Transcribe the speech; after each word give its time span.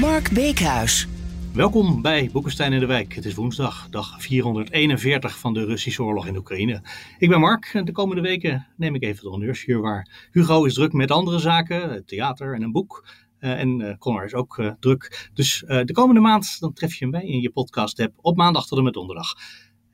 Mark 0.00 0.30
Beekhuis. 0.32 1.08
Welkom 1.52 2.02
bij 2.02 2.30
Boekenstein 2.32 2.72
in 2.72 2.80
de 2.80 2.86
Wijk. 2.86 3.14
Het 3.14 3.24
is 3.24 3.34
woensdag, 3.34 3.88
dag 3.90 4.22
441 4.22 5.38
van 5.38 5.54
de 5.54 5.64
Russische 5.64 6.02
oorlog 6.02 6.26
in 6.26 6.36
Oekraïne. 6.36 6.82
Ik 7.18 7.28
ben 7.28 7.40
Mark 7.40 7.70
en 7.72 7.84
de 7.84 7.92
komende 7.92 8.22
weken 8.22 8.66
neem 8.76 8.94
ik 8.94 9.02
even 9.02 9.22
de 9.22 9.28
honneurs 9.28 9.64
hier 9.64 9.80
waar 9.80 10.28
Hugo 10.30 10.64
is 10.64 10.74
druk 10.74 10.92
met 10.92 11.10
andere 11.10 11.38
zaken, 11.38 12.04
theater 12.06 12.54
en 12.54 12.62
een 12.62 12.72
boek. 12.72 13.06
Uh, 13.40 13.60
en 13.60 13.80
uh, 13.80 13.96
Connor 13.98 14.24
is 14.24 14.34
ook 14.34 14.58
uh, 14.58 14.72
druk. 14.80 15.30
Dus 15.34 15.64
de 15.66 15.92
komende 15.92 16.20
maand 16.20 16.60
dan 16.60 16.72
tref 16.72 16.94
je 16.94 17.04
hem 17.04 17.10
bij 17.10 17.26
in 17.26 17.40
je 17.40 17.50
podcast 17.50 18.00
app 18.00 18.14
op 18.20 18.36
maandag 18.36 18.66
tot 18.66 18.78
en 18.78 18.84
met 18.84 18.94
donderdag. 18.94 19.34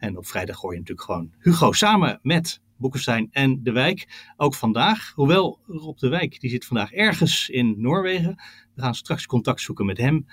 En 0.00 0.16
op 0.16 0.27
vrijdag 0.27 0.56
gooi 0.56 0.74
je 0.74 0.80
natuurlijk 0.80 1.06
gewoon 1.06 1.32
Hugo 1.38 1.72
samen 1.72 2.18
met 2.22 2.60
Boekenstein 2.77 3.28
en 3.30 3.62
De 3.62 3.72
Wijk. 3.72 4.32
Ook 4.36 4.54
vandaag, 4.54 5.12
hoewel 5.14 5.60
Rob 5.66 5.98
De 5.98 6.09
Wijk, 6.09 6.40
die 6.40 6.50
zit 6.50 6.64
vandaag 6.64 6.92
ergens 6.92 7.48
in 7.48 7.74
Noorwegen. 7.78 8.42
We 8.74 8.82
gaan 8.82 8.95
straks 8.95 9.26
contact 9.26 9.60
zoeken 9.60 9.86
met 9.86 9.98
hem. 9.98 10.26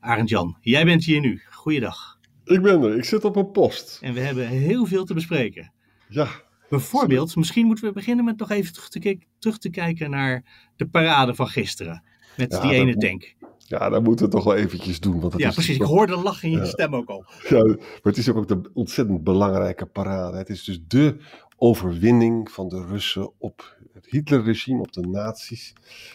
Arend 0.00 0.28
Jan, 0.28 0.56
jij 0.60 0.84
bent 0.84 1.04
hier 1.04 1.20
nu. 1.20 1.42
Goeiedag. 1.50 2.18
Ik 2.44 2.62
ben 2.62 2.82
er, 2.82 2.96
ik 2.96 3.04
zit 3.04 3.24
op 3.24 3.36
een 3.36 3.50
post. 3.50 3.98
En 4.02 4.14
we 4.14 4.20
hebben 4.20 4.48
heel 4.48 4.86
veel 4.86 5.04
te 5.04 5.14
bespreken. 5.14 5.72
Ja. 6.08 6.28
Bijvoorbeeld, 6.68 7.36
misschien 7.36 7.66
moeten 7.66 7.84
we 7.84 7.92
beginnen 7.92 8.24
met 8.24 8.38
nog 8.38 8.50
even 8.50 8.72
terug 8.72 8.88
te, 8.88 9.18
terug 9.38 9.58
te 9.58 9.70
kijken 9.70 10.10
naar 10.10 10.44
de 10.76 10.86
parade 10.86 11.34
van 11.34 11.48
gisteren. 11.48 12.02
Met 12.36 12.52
ja, 12.52 12.60
die 12.60 12.72
ene 12.72 12.96
tank. 12.96 13.34
Ja, 13.68 13.88
dat 13.88 14.02
moeten 14.02 14.24
we 14.24 14.30
toch 14.30 14.44
wel 14.44 14.54
eventjes 14.54 15.00
doen. 15.00 15.20
Want 15.20 15.32
dat 15.32 15.40
ja, 15.40 15.48
is 15.48 15.54
precies. 15.54 15.76
Ik 15.76 15.82
hoorde 15.82 16.16
lach 16.16 16.42
in 16.42 16.50
je 16.50 16.56
ja. 16.56 16.64
stem 16.64 16.94
ook 16.94 17.08
al. 17.08 17.24
Ja, 17.48 17.64
maar 17.64 17.76
het 18.02 18.16
is 18.16 18.28
ook 18.28 18.48
de 18.48 18.60
ontzettend 18.74 19.24
belangrijke 19.24 19.86
parade. 19.86 20.36
Het 20.36 20.48
is 20.48 20.64
dus 20.64 20.80
de 20.88 21.16
overwinning 21.56 22.50
van 22.50 22.68
de 22.68 22.84
Russen 22.84 23.32
op 23.38 23.76
het 23.92 24.06
Hitlerregime, 24.06 24.80
op 24.80 24.92
de 24.92 25.06
nazi's. 25.06 25.72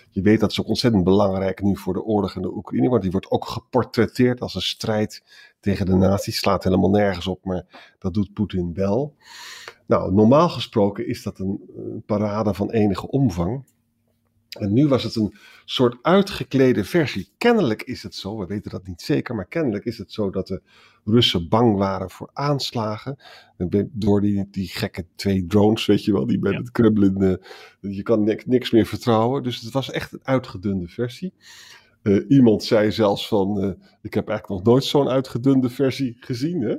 Je 0.09 0.21
weet 0.21 0.39
dat 0.39 0.51
is 0.51 0.59
ook 0.59 0.67
ontzettend 0.67 1.03
belangrijk 1.03 1.61
nu 1.61 1.77
voor 1.77 1.93
de 1.93 2.03
oorlog 2.03 2.35
in 2.35 2.41
de 2.41 2.55
Oekraïne, 2.55 2.89
want 2.89 3.01
die 3.01 3.11
wordt 3.11 3.31
ook 3.31 3.45
geportretteerd 3.45 4.41
als 4.41 4.55
een 4.55 4.61
strijd 4.61 5.23
tegen 5.59 5.85
de 5.85 5.95
nazi's. 5.95 6.37
Slaat 6.37 6.63
helemaal 6.63 6.89
nergens 6.89 7.27
op, 7.27 7.45
maar 7.45 7.93
dat 7.99 8.13
doet 8.13 8.33
Poetin 8.33 8.73
wel. 8.73 9.15
Nou, 9.87 10.13
normaal 10.13 10.49
gesproken 10.49 11.07
is 11.07 11.23
dat 11.23 11.39
een, 11.39 11.61
een 11.75 12.03
parade 12.05 12.53
van 12.53 12.71
enige 12.71 13.07
omvang. 13.07 13.63
En 14.59 14.73
nu 14.73 14.87
was 14.87 15.03
het 15.03 15.15
een 15.15 15.33
soort 15.65 15.97
uitgeklede 16.01 16.83
versie. 16.83 17.29
Kennelijk 17.37 17.83
is 17.83 18.03
het 18.03 18.15
zo, 18.15 18.37
we 18.37 18.45
weten 18.45 18.71
dat 18.71 18.87
niet 18.87 19.01
zeker, 19.01 19.35
maar 19.35 19.47
kennelijk 19.47 19.85
is 19.85 19.97
het 19.97 20.11
zo 20.11 20.29
dat 20.29 20.47
de 20.47 20.61
Russen 21.05 21.49
bang 21.49 21.77
waren 21.77 22.09
voor 22.09 22.29
aanslagen. 22.33 23.17
Door 23.91 24.21
die, 24.21 24.47
die 24.51 24.67
gekke 24.67 25.05
twee 25.15 25.45
drones, 25.45 25.85
weet 25.85 26.05
je 26.05 26.11
wel, 26.11 26.25
die 26.25 26.39
met 26.39 26.51
ja. 26.51 26.57
het 26.57 26.71
Kremlin, 26.71 27.21
uh, 27.21 27.95
je 27.95 28.03
kan 28.03 28.23
niks, 28.45 28.71
meer 28.71 28.85
vertrouwen. 28.85 29.43
Dus 29.43 29.61
het 29.61 29.73
was 29.73 29.91
echt 29.91 30.13
een 30.13 30.19
uitgedunde 30.23 30.87
versie. 30.87 31.33
Uh, 32.03 32.25
iemand 32.27 32.63
zei 32.63 32.91
zelfs 32.91 33.27
van, 33.27 33.63
uh, 33.63 33.71
ik 34.01 34.13
heb 34.13 34.27
eigenlijk 34.27 34.47
nog 34.47 34.73
nooit 34.73 34.83
zo'n 34.83 35.09
uitgedunde 35.09 35.69
versie 35.69 36.17
gezien. 36.19 36.61
Hè? 36.61 36.75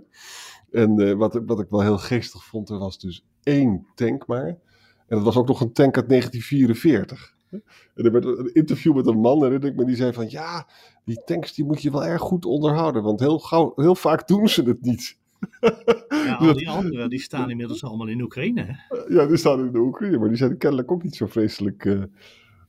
En 0.70 1.16
wat, 1.16 1.40
wat 1.46 1.60
ik 1.60 1.68
wel 1.68 1.80
heel 1.80 1.98
geestig 1.98 2.44
vond, 2.44 2.70
er 2.70 2.78
was 2.78 2.98
dus 2.98 3.24
één 3.42 3.86
tank 3.94 4.26
maar. 4.26 4.46
En 4.46 5.16
dat 5.16 5.22
was 5.22 5.36
ook 5.36 5.48
nog 5.48 5.60
een 5.60 5.72
tank 5.72 5.96
uit 5.96 6.08
1944. 6.08 7.34
En 7.94 8.04
er 8.04 8.12
werd 8.12 8.24
een 8.24 8.54
interview 8.54 8.94
met 8.94 9.06
een 9.06 9.20
man, 9.20 9.42
herinner 9.42 9.68
ik 9.68 9.76
me, 9.76 9.84
die 9.84 9.96
zei 9.96 10.12
van 10.12 10.30
ja, 10.30 10.68
die 11.04 11.22
tanks 11.24 11.54
die 11.54 11.64
moet 11.64 11.82
je 11.82 11.90
wel 11.90 12.04
erg 12.04 12.20
goed 12.20 12.44
onderhouden, 12.44 13.02
want 13.02 13.20
heel, 13.20 13.38
gauw, 13.38 13.72
heel 13.76 13.94
vaak 13.94 14.28
doen 14.28 14.48
ze 14.48 14.62
het 14.62 14.82
niet. 14.82 15.18
Ja, 16.10 16.34
al 16.40 16.52
die 16.52 16.68
anderen 16.68 17.10
die 17.10 17.20
staan 17.20 17.50
inmiddels 17.50 17.84
allemaal 17.84 18.06
in 18.06 18.20
Oekraïne. 18.20 18.62
Hè? 18.62 18.96
Ja, 19.14 19.26
die 19.26 19.36
staan 19.36 19.60
in 19.60 19.72
de 19.72 19.78
Oekraïne, 19.78 20.18
maar 20.18 20.28
die 20.28 20.36
zijn 20.36 20.58
kennelijk 20.58 20.90
ook 20.90 21.02
niet 21.02 21.16
zo 21.16 21.26
vreselijk 21.26 21.84
uh, 21.84 22.02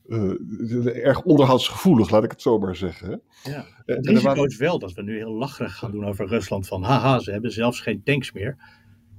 uh, 0.06 1.04
erg 1.06 1.22
onderhoudsgevoelig, 1.22 2.10
laat 2.10 2.24
ik 2.24 2.30
het 2.30 2.42
zo 2.42 2.58
maar 2.58 2.76
zeggen. 2.76 3.08
Hè? 3.08 3.50
Ja. 3.50 3.66
Het 3.84 4.06
risico 4.06 4.26
waren... 4.26 4.44
is 4.44 4.56
wel 4.56 4.78
dat 4.78 4.92
we 4.92 5.02
nu 5.02 5.16
heel 5.16 5.32
lacherig 5.32 5.76
gaan 5.76 5.90
doen 5.90 6.04
over 6.04 6.26
Rusland 6.26 6.66
van 6.66 6.82
haha, 6.82 7.18
ze 7.18 7.30
hebben 7.30 7.52
zelfs 7.52 7.80
geen 7.80 8.02
tanks 8.02 8.32
meer. 8.32 8.56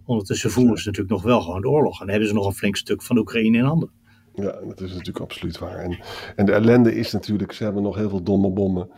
Ondertussen 0.06 0.52
voeren 0.52 0.78
ze 0.78 0.86
natuurlijk 0.86 1.16
nog 1.16 1.24
wel 1.24 1.42
gewoon 1.42 1.62
de 1.62 1.70
oorlog 1.70 2.02
en 2.02 2.09
hebben 2.09 2.28
ze 2.28 2.34
nog 2.34 2.46
een 2.46 2.53
flink 2.53 2.76
stuk 2.76 3.02
van 3.02 3.18
Oekraïne 3.18 3.58
in 3.58 3.64
handen. 3.64 3.90
Ja, 4.35 4.51
dat 4.68 4.81
is 4.81 4.90
natuurlijk 4.90 5.19
absoluut 5.19 5.57
waar. 5.57 5.78
En, 5.78 6.00
en 6.35 6.46
de 6.46 6.51
ellende 6.51 6.96
is 6.96 7.12
natuurlijk, 7.12 7.51
ze 7.51 7.63
hebben 7.63 7.84
nog 7.84 7.96
heel 7.96 8.09
veel 8.09 8.23
domme 8.23 8.50
bommen. 8.50 8.90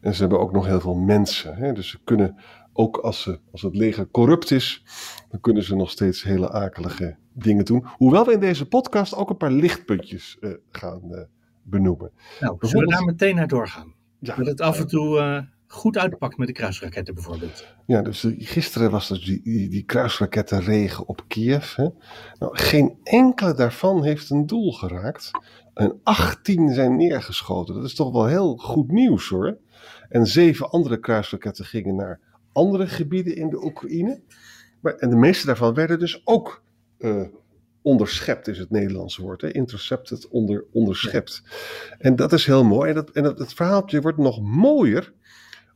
En 0.00 0.14
ze 0.14 0.20
hebben 0.20 0.40
ook 0.40 0.52
nog 0.52 0.66
heel 0.66 0.80
veel 0.80 0.94
mensen. 0.94 1.56
Hè? 1.56 1.72
Dus 1.72 1.88
ze 1.88 1.98
kunnen, 2.04 2.36
ook 2.72 2.96
als, 2.96 3.22
ze, 3.22 3.40
als 3.52 3.62
het 3.62 3.76
leger 3.76 4.10
corrupt 4.10 4.50
is, 4.50 4.84
dan 5.28 5.40
kunnen 5.40 5.62
ze 5.62 5.76
nog 5.76 5.90
steeds 5.90 6.22
hele 6.22 6.50
akelige 6.50 7.16
dingen 7.32 7.64
doen. 7.64 7.86
Hoewel 7.96 8.26
we 8.26 8.32
in 8.32 8.40
deze 8.40 8.66
podcast 8.66 9.14
ook 9.14 9.30
een 9.30 9.36
paar 9.36 9.52
lichtpuntjes 9.52 10.36
uh, 10.40 10.50
gaan 10.70 11.02
uh, 11.10 11.20
benoemen. 11.62 12.10
Nou, 12.40 12.56
zullen 12.60 12.86
we 12.86 12.92
daar 12.92 13.04
meteen 13.04 13.34
naar 13.34 13.48
doorgaan? 13.48 13.94
Ja, 14.18 14.34
dat 14.36 14.46
het 14.46 14.60
af 14.60 14.80
en 14.80 14.86
toe 14.86 15.16
uh, 15.18 15.38
goed 15.66 15.98
uitpakt 15.98 16.36
met 16.36 16.46
de 16.46 16.52
kruisraketten 16.52 17.14
bijvoorbeeld. 17.14 17.66
Ja, 17.86 18.02
dus 18.02 18.26
gisteren 18.38 18.90
was 18.90 19.10
er 19.10 19.24
die, 19.24 19.40
die, 19.42 19.68
die 19.68 19.84
kruisrakettenregen 19.84 21.08
op 21.08 21.24
Kiev. 21.28 21.74
Hè? 21.74 21.88
Nou, 22.38 22.58
geen 22.58 22.98
enkele 23.02 23.54
daarvan 23.54 24.04
heeft 24.04 24.30
een 24.30 24.46
doel 24.46 24.72
geraakt. 24.72 25.30
En 25.74 26.00
18 26.02 26.74
zijn 26.74 26.96
neergeschoten. 26.96 27.74
Dat 27.74 27.84
is 27.84 27.94
toch 27.94 28.12
wel 28.12 28.26
heel 28.26 28.56
goed 28.56 28.90
nieuws 28.90 29.28
hoor. 29.28 29.58
En 30.08 30.26
zeven 30.26 30.70
andere 30.70 31.00
kruisraketten 31.00 31.64
gingen 31.64 31.94
naar 31.94 32.20
andere 32.52 32.86
gebieden 32.86 33.36
in 33.36 33.50
de 33.50 33.64
Oekraïne. 33.64 34.20
Maar, 34.80 34.94
en 34.94 35.10
de 35.10 35.16
meeste 35.16 35.46
daarvan 35.46 35.74
werden 35.74 35.98
dus 35.98 36.20
ook 36.24 36.62
uh, 36.98 37.22
onderschept, 37.82 38.48
is 38.48 38.58
het 38.58 38.70
Nederlandse 38.70 39.22
woord. 39.22 39.40
Hè? 39.40 39.52
Intercepted, 39.52 40.28
onder, 40.28 40.64
onderschept. 40.72 41.42
En 41.98 42.16
dat 42.16 42.32
is 42.32 42.46
heel 42.46 42.64
mooi. 42.64 42.88
En, 42.88 42.94
dat, 42.94 43.10
en 43.10 43.22
dat, 43.22 43.38
het 43.38 43.52
verhaaltje 43.52 44.00
wordt 44.00 44.18
nog 44.18 44.40
mooier 44.40 45.12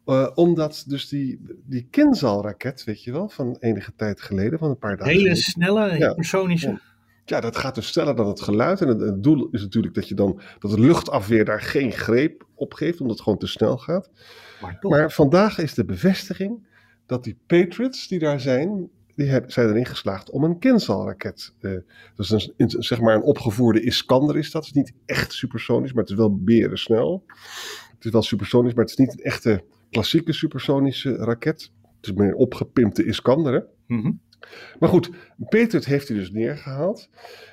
uh, 0.06 0.30
omdat 0.34 0.84
dus 0.86 1.08
die, 1.08 1.40
die 1.64 1.86
Kinzal-raket, 1.90 2.84
weet 2.84 3.04
je 3.04 3.12
wel, 3.12 3.28
van 3.28 3.56
enige 3.60 3.92
tijd 3.96 4.20
geleden, 4.20 4.58
van 4.58 4.70
een 4.70 4.78
paar 4.78 4.96
dagen 4.96 5.12
Hele 5.12 5.34
snelle, 5.34 5.98
ja. 5.98 6.08
hypersonische. 6.08 6.80
Ja. 7.24 7.40
dat 7.40 7.56
gaat 7.56 7.74
dus 7.74 7.86
sneller 7.86 8.16
dan 8.16 8.26
het 8.26 8.40
geluid. 8.40 8.80
En 8.80 8.88
het, 8.88 9.00
het, 9.00 9.22
doel 9.22 9.48
is 9.50 9.62
natuurlijk 9.62 9.94
dat 9.94 10.08
je 10.08 10.14
dan, 10.14 10.40
dat 10.58 10.70
de 10.70 10.80
luchtafweer 10.80 11.44
daar 11.44 11.60
geen 11.60 11.92
greep 11.92 12.46
op 12.54 12.74
geeft, 12.74 13.00
omdat 13.00 13.16
het 13.16 13.24
gewoon 13.24 13.38
te 13.38 13.46
snel 13.46 13.78
gaat. 13.78 14.10
Maar, 14.60 14.78
maar 14.80 15.12
vandaag 15.12 15.58
is 15.58 15.74
de 15.74 15.84
bevestiging 15.84 16.66
dat 17.06 17.24
die 17.24 17.38
Patriots 17.46 18.08
die 18.08 18.18
daar 18.18 18.40
zijn, 18.40 18.90
die 19.14 19.40
zijn 19.46 19.68
erin 19.68 19.86
geslaagd 19.86 20.30
om 20.30 20.44
een 20.44 20.58
Kinzal-raket. 20.58 21.52
Uh, 21.60 21.78
dat 22.14 22.30
is 22.30 22.50
een, 22.56 22.70
zeg 22.70 23.00
maar 23.00 23.14
een 23.14 23.22
opgevoerde 23.22 23.82
Iskander 23.82 24.36
is 24.36 24.50
dat. 24.50 24.66
Het 24.66 24.76
is 24.76 24.82
niet 24.82 24.92
echt 25.06 25.32
supersonisch, 25.32 25.92
maar 25.92 26.02
het 26.02 26.12
is 26.12 26.18
wel 26.18 26.36
beren 26.36 26.78
snel. 26.78 27.24
Het 27.94 28.04
is 28.04 28.10
wel 28.10 28.22
supersonisch, 28.22 28.74
maar 28.74 28.84
het 28.84 28.92
is 28.92 28.98
niet 28.98 29.12
een 29.12 29.24
echte 29.24 29.64
klassieke 29.90 30.32
supersonische 30.32 31.14
raket. 31.14 31.72
Het 31.96 32.06
is 32.06 32.12
meer 32.12 32.28
een 32.28 32.36
opgepimpte 32.36 33.04
Iskander. 33.04 33.52
Hè? 33.52 33.60
Mm 33.86 34.02
-hmm. 34.02 34.20
Maar 34.78 34.88
goed, 34.88 35.10
Patriot 35.48 35.84
heeft 35.84 36.08
hij 36.08 36.16
dus 36.16 36.30
neergehaald. 36.30 37.08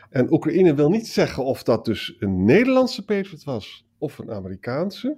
En 0.10 0.34
Oekraïne 0.34 0.74
wil 0.76 0.90
niet 0.90 1.08
zeggen 1.08 1.46
of 1.46 1.64
dat 1.64 1.86
dus 1.86 2.16
een 2.20 2.46
Nederlandse 2.46 3.06
Patriot 3.06 3.44
was 3.44 3.86
of 3.98 4.18
een 4.18 4.32
Amerikaanse. 4.32 5.18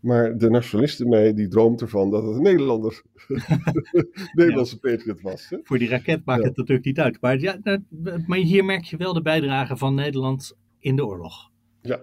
Maar 0.00 0.38
de 0.38 0.50
nationalisten 0.50 1.08
mij, 1.08 1.34
die 1.34 1.48
droomt 1.48 1.80
ervan 1.80 2.10
dat 2.10 2.22
het 2.22 2.36
een 2.36 2.42
Nederlander, 2.42 3.02
Nederlandse 4.34 4.78
ja. 4.80 4.90
Patriot 4.90 5.20
was. 5.20 5.48
Hè? 5.48 5.58
Voor 5.62 5.78
die 5.78 5.88
raket 5.88 6.24
maakt 6.24 6.42
ja. 6.42 6.48
het 6.48 6.56
natuurlijk 6.56 6.86
niet 6.86 7.00
uit. 7.00 7.20
Maar, 7.20 7.38
ja, 7.38 7.58
maar 8.26 8.38
hier 8.38 8.64
merk 8.64 8.84
je 8.84 8.96
wel 8.96 9.12
de 9.12 9.22
bijdrage 9.22 9.76
van 9.76 9.94
Nederland 9.94 10.56
in 10.78 10.96
de 10.96 11.06
oorlog. 11.06 11.50
Ja, 11.82 12.00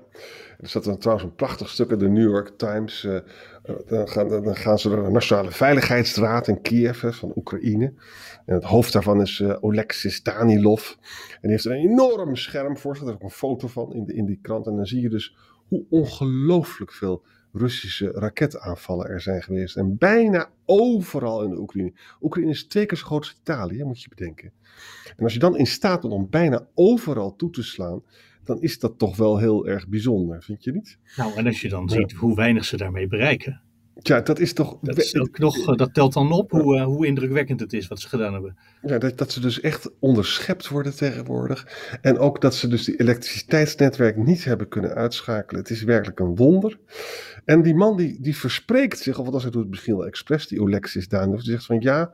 er 0.58 0.70
staat 0.70 0.84
dan 0.84 0.98
trouwens 0.98 1.28
een 1.28 1.36
prachtig 1.36 1.70
stuk 1.70 1.90
in 1.90 1.98
de 1.98 2.10
New 2.10 2.30
York 2.30 2.58
Times. 2.58 3.04
Uh, 3.04 3.20
dan, 3.88 4.08
gaan, 4.10 4.30
dan 4.30 4.56
gaan 4.56 4.80
ze 4.80 4.90
naar 4.90 5.04
de 5.04 5.10
Nationale 5.10 5.52
Veiligheidsraad 5.52 6.48
in 6.48 6.62
Kiev 6.62 7.04
van 7.16 7.32
Oekraïne. 7.36 7.94
En 8.46 8.56
het 8.56 8.64
hoofd 8.64 8.94
daarvan 8.94 9.22
is 9.22 9.40
uh, 9.40 10.20
Danilov. 10.24 10.90
En 10.90 11.40
die 11.42 11.52
heeft 11.52 11.66
een 11.66 11.72
enorm 11.72 12.36
scherm 12.36 12.78
voor. 12.78 12.94
Daar 12.94 13.08
is 13.08 13.14
ook 13.14 13.24
een 13.24 13.30
foto 13.30 13.68
van 13.68 13.94
in, 13.94 14.06
de, 14.06 14.14
in 14.14 14.26
die 14.26 14.40
krant. 14.42 14.68
En 14.68 14.76
dan 14.76 14.86
zie 14.86 15.02
je 15.02 15.10
dus 15.10 15.36
hoe 15.68 15.86
ongelooflijk 15.90 16.92
veel 16.92 17.24
Russische 17.58 18.12
raketaanvallen 18.12 19.08
er 19.08 19.22
zijn 19.22 19.44
geweest. 19.44 19.78
En 19.78 19.98
bijna 19.98 20.50
overal 20.66 21.44
in 21.44 21.50
de 21.50 21.60
Oekraïne. 21.60 21.94
Oekraïne 22.22 22.52
is 22.52 22.68
twee 22.68 22.86
keer 22.86 22.98
zo 22.98 23.06
groot 23.06 23.20
als 23.20 23.38
Italië, 23.42 23.84
moet 23.84 24.02
je 24.02 24.10
bedenken. 24.10 24.52
En 25.18 25.24
als 25.24 25.34
je 25.34 25.40
dan 25.40 25.58
in 25.58 25.68
staat 25.68 26.02
bent 26.02 26.14
om 26.14 26.30
bijna 26.30 26.68
overal 26.74 27.36
toe 27.36 27.50
te 27.50 27.64
slaan 27.64 28.04
dan 28.46 28.62
is 28.62 28.80
dat 28.80 28.98
toch 28.98 29.16
wel 29.18 29.38
heel 29.38 29.68
erg 29.68 29.88
bijzonder, 29.88 30.44
vind 30.44 30.64
je 30.64 30.72
niet? 30.72 30.98
Nou, 31.16 31.36
en 31.36 31.46
als 31.46 31.62
je 31.62 31.70
dan 31.70 31.90
ziet 31.90 32.12
hoe 32.12 32.36
weinig 32.36 32.66
ze 32.66 32.78
daarmee 32.78 33.08
bereiken. 33.08 33.62
Ja, 34.02 34.22
dat 34.22 34.40
is 34.40 34.54
toch. 34.54 34.78
Dat, 34.82 34.98
is 34.98 35.14
nog, 35.14 35.58
eh, 35.58 35.76
dat 35.76 35.94
telt 35.94 36.14
dan 36.14 36.32
op 36.32 36.52
hoe, 36.52 36.76
uh, 36.76 36.84
hoe 36.84 37.06
indrukwekkend 37.06 37.60
het 37.60 37.74
is 37.74 37.88
wat 37.88 38.00
ze 38.00 38.10
gedaan 38.10 38.34
hebben. 38.34 38.58
Ja, 38.82 38.98
dat, 38.98 39.18
dat 39.18 39.32
ze 39.32 39.40
dus 39.40 39.62
echt 39.62 39.92
onderschept 40.00 40.68
worden 40.68 40.96
tegenwoordig. 40.96 41.68
En 42.02 42.18
ook 42.18 42.42
dat 42.42 42.56
ze 42.56 42.68
dus 42.68 42.84
die 42.84 43.00
elektriciteitsnetwerk 43.00 44.18
niet 44.18 44.44
hebben 44.44 44.68
kunnen 44.68 44.94
uitschakelen. 44.94 45.62
Het 45.62 45.70
is 45.70 45.84
werkelijk 45.84 46.20
een 46.20 46.36
wonder. 46.36 46.80
En 47.46 47.62
die 47.62 47.76
man 47.76 47.98
die, 47.98 48.22
die 48.22 48.38
verspreekt 48.38 49.00
zich, 49.00 49.20
of 49.20 49.28
als 49.28 49.44
hij 49.44 49.52
doet 49.52 49.70
misschien 49.70 49.96
wel 49.96 50.06
expres, 50.06 50.48
die 50.48 50.62
Alexis 50.62 51.08
Daan, 51.08 51.32
die 51.32 51.42
zegt 51.42 51.66
van 51.66 51.80
ja. 51.80 52.12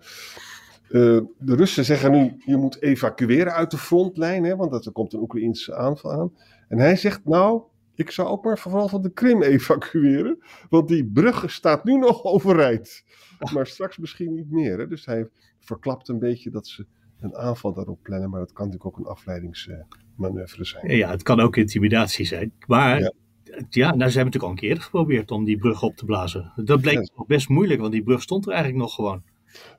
Uh, 0.91 1.21
de 1.39 1.55
Russen 1.55 1.85
zeggen 1.85 2.11
nu, 2.11 2.41
je 2.45 2.57
moet 2.57 2.81
evacueren 2.81 3.53
uit 3.53 3.71
de 3.71 3.77
frontlijn, 3.77 4.43
hè, 4.43 4.55
want 4.55 4.85
er 4.85 4.91
komt 4.91 5.13
een 5.13 5.21
Oekraïnse 5.21 5.75
aanval 5.75 6.11
aan. 6.11 6.33
En 6.67 6.77
hij 6.77 6.95
zegt, 6.95 7.25
nou, 7.25 7.61
ik 7.95 8.11
zou 8.11 8.27
ook 8.27 8.43
maar 8.43 8.57
vooral 8.57 8.87
van 8.87 9.01
de 9.01 9.11
Krim 9.11 9.41
evacueren. 9.55 10.43
Want 10.69 10.87
die 10.87 11.05
brug 11.05 11.51
staat 11.51 11.83
nu 11.83 11.97
nog 11.97 12.23
overeind. 12.33 13.03
Maar 13.53 13.67
straks 13.67 13.97
misschien 13.97 14.33
niet 14.33 14.51
meer. 14.51 14.79
Hè? 14.79 14.87
Dus 14.87 15.05
hij 15.05 15.27
verklapt 15.59 16.07
een 16.07 16.19
beetje 16.19 16.49
dat 16.49 16.67
ze 16.67 16.85
een 17.19 17.35
aanval 17.35 17.73
daarop 17.73 17.99
plannen. 18.01 18.29
Maar 18.29 18.39
dat 18.39 18.53
kan 18.53 18.65
natuurlijk 18.65 18.97
ook 18.97 19.05
een 19.05 19.11
afleidingsmanoeuvre 19.11 20.65
zijn. 20.65 20.97
Ja, 20.97 21.09
het 21.09 21.23
kan 21.23 21.39
ook 21.39 21.55
intimidatie 21.55 22.25
zijn. 22.25 22.53
Maar 22.67 22.99
ja, 22.99 23.13
ja 23.69 23.95
nou, 23.95 24.09
ze 24.09 24.17
hebben 24.17 24.33
natuurlijk 24.33 24.43
al 24.43 24.49
een 24.49 24.55
keer 24.55 24.81
geprobeerd 24.81 25.31
om 25.31 25.43
die 25.43 25.57
brug 25.57 25.83
op 25.83 25.95
te 25.95 26.05
blazen. 26.05 26.51
Dat 26.55 26.81
bleek 26.81 27.11
nog 27.15 27.27
best 27.27 27.49
moeilijk, 27.49 27.79
want 27.79 27.91
die 27.91 28.03
brug 28.03 28.21
stond 28.21 28.45
er 28.45 28.51
eigenlijk 28.51 28.81
nog 28.83 28.95
gewoon. 28.95 29.23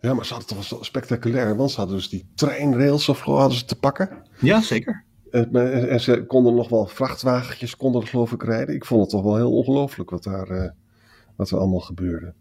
Ja, 0.01 0.15
maar 0.15 0.27
ze 0.27 0.35
hadden 0.35 0.57
toch 0.57 0.71
wel 0.71 0.85
spectaculair. 0.85 1.57
Want 1.57 1.71
ze 1.71 1.77
hadden 1.77 1.97
dus 1.97 2.09
die 2.09 2.27
treinrails 2.35 3.09
of 3.09 3.21
hadden 3.21 3.59
ze 3.59 3.65
te 3.65 3.77
pakken. 3.77 4.09
Ja, 4.39 4.61
zeker. 4.61 5.05
En 5.31 6.01
ze 6.01 6.25
konden 6.27 6.55
nog 6.55 6.69
wel 6.69 6.87
vrachtwagentjes, 6.87 7.77
konden 7.77 8.07
geloof 8.07 8.33
ik 8.33 8.43
rijden. 8.43 8.75
Ik 8.75 8.85
vond 8.85 9.01
het 9.01 9.11
toch 9.11 9.23
wel 9.23 9.37
heel 9.37 9.53
ongelooflijk 9.53 10.11
wat, 10.11 10.23
daar, 10.23 10.51
uh, 10.51 10.71
wat 11.37 11.51
er 11.51 11.59
allemaal 11.59 11.81
gebeurde. 11.81 12.35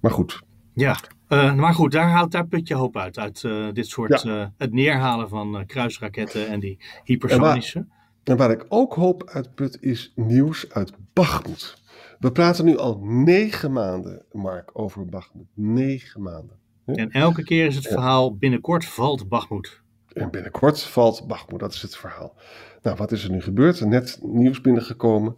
Maar 0.00 0.10
goed. 0.10 0.42
Ja, 0.74 0.96
uh, 1.28 1.54
maar 1.54 1.74
goed, 1.74 1.92
daar 1.92 2.08
haalt 2.08 2.32
daar 2.32 2.46
put 2.46 2.68
je 2.68 2.74
hoop 2.74 2.96
uit. 2.96 3.18
Uit 3.18 3.42
uh, 3.42 3.72
dit 3.72 3.86
soort, 3.86 4.22
ja. 4.22 4.52
het 4.58 4.72
neerhalen 4.72 5.28
van 5.28 5.66
kruisraketten 5.66 6.48
en 6.48 6.60
die 6.60 6.78
hypersonische. 7.04 7.78
En 7.78 7.86
waar, 7.88 8.22
en 8.24 8.36
waar, 8.36 8.50
ik 8.50 8.66
ook 8.68 8.94
hoop 8.94 9.28
uit 9.28 9.54
put 9.54 9.82
is 9.82 10.12
nieuws 10.14 10.72
uit 10.72 10.92
Bachmut. 11.12 11.79
We 12.20 12.32
praten 12.32 12.64
nu 12.64 12.76
al 12.76 12.98
negen 13.02 13.72
maanden, 13.72 14.22
Mark, 14.32 14.70
over 14.72 15.06
Bachmut. 15.06 15.46
Negen 15.54 16.22
maanden. 16.22 16.56
En 16.84 17.10
elke 17.10 17.42
keer 17.42 17.66
is 17.66 17.76
het 17.76 17.86
verhaal, 17.86 18.36
binnenkort 18.36 18.84
valt 18.84 19.28
Bachmut. 19.28 19.80
En 20.12 20.30
binnenkort 20.30 20.82
valt 20.82 21.26
Bachmoed, 21.26 21.60
dat 21.60 21.74
is 21.74 21.82
het 21.82 21.96
verhaal. 21.96 22.34
Nou, 22.82 22.96
wat 22.96 23.12
is 23.12 23.24
er 23.24 23.30
nu 23.30 23.40
gebeurd? 23.40 23.80
Net 23.80 24.18
nieuws 24.22 24.60
binnengekomen. 24.60 25.34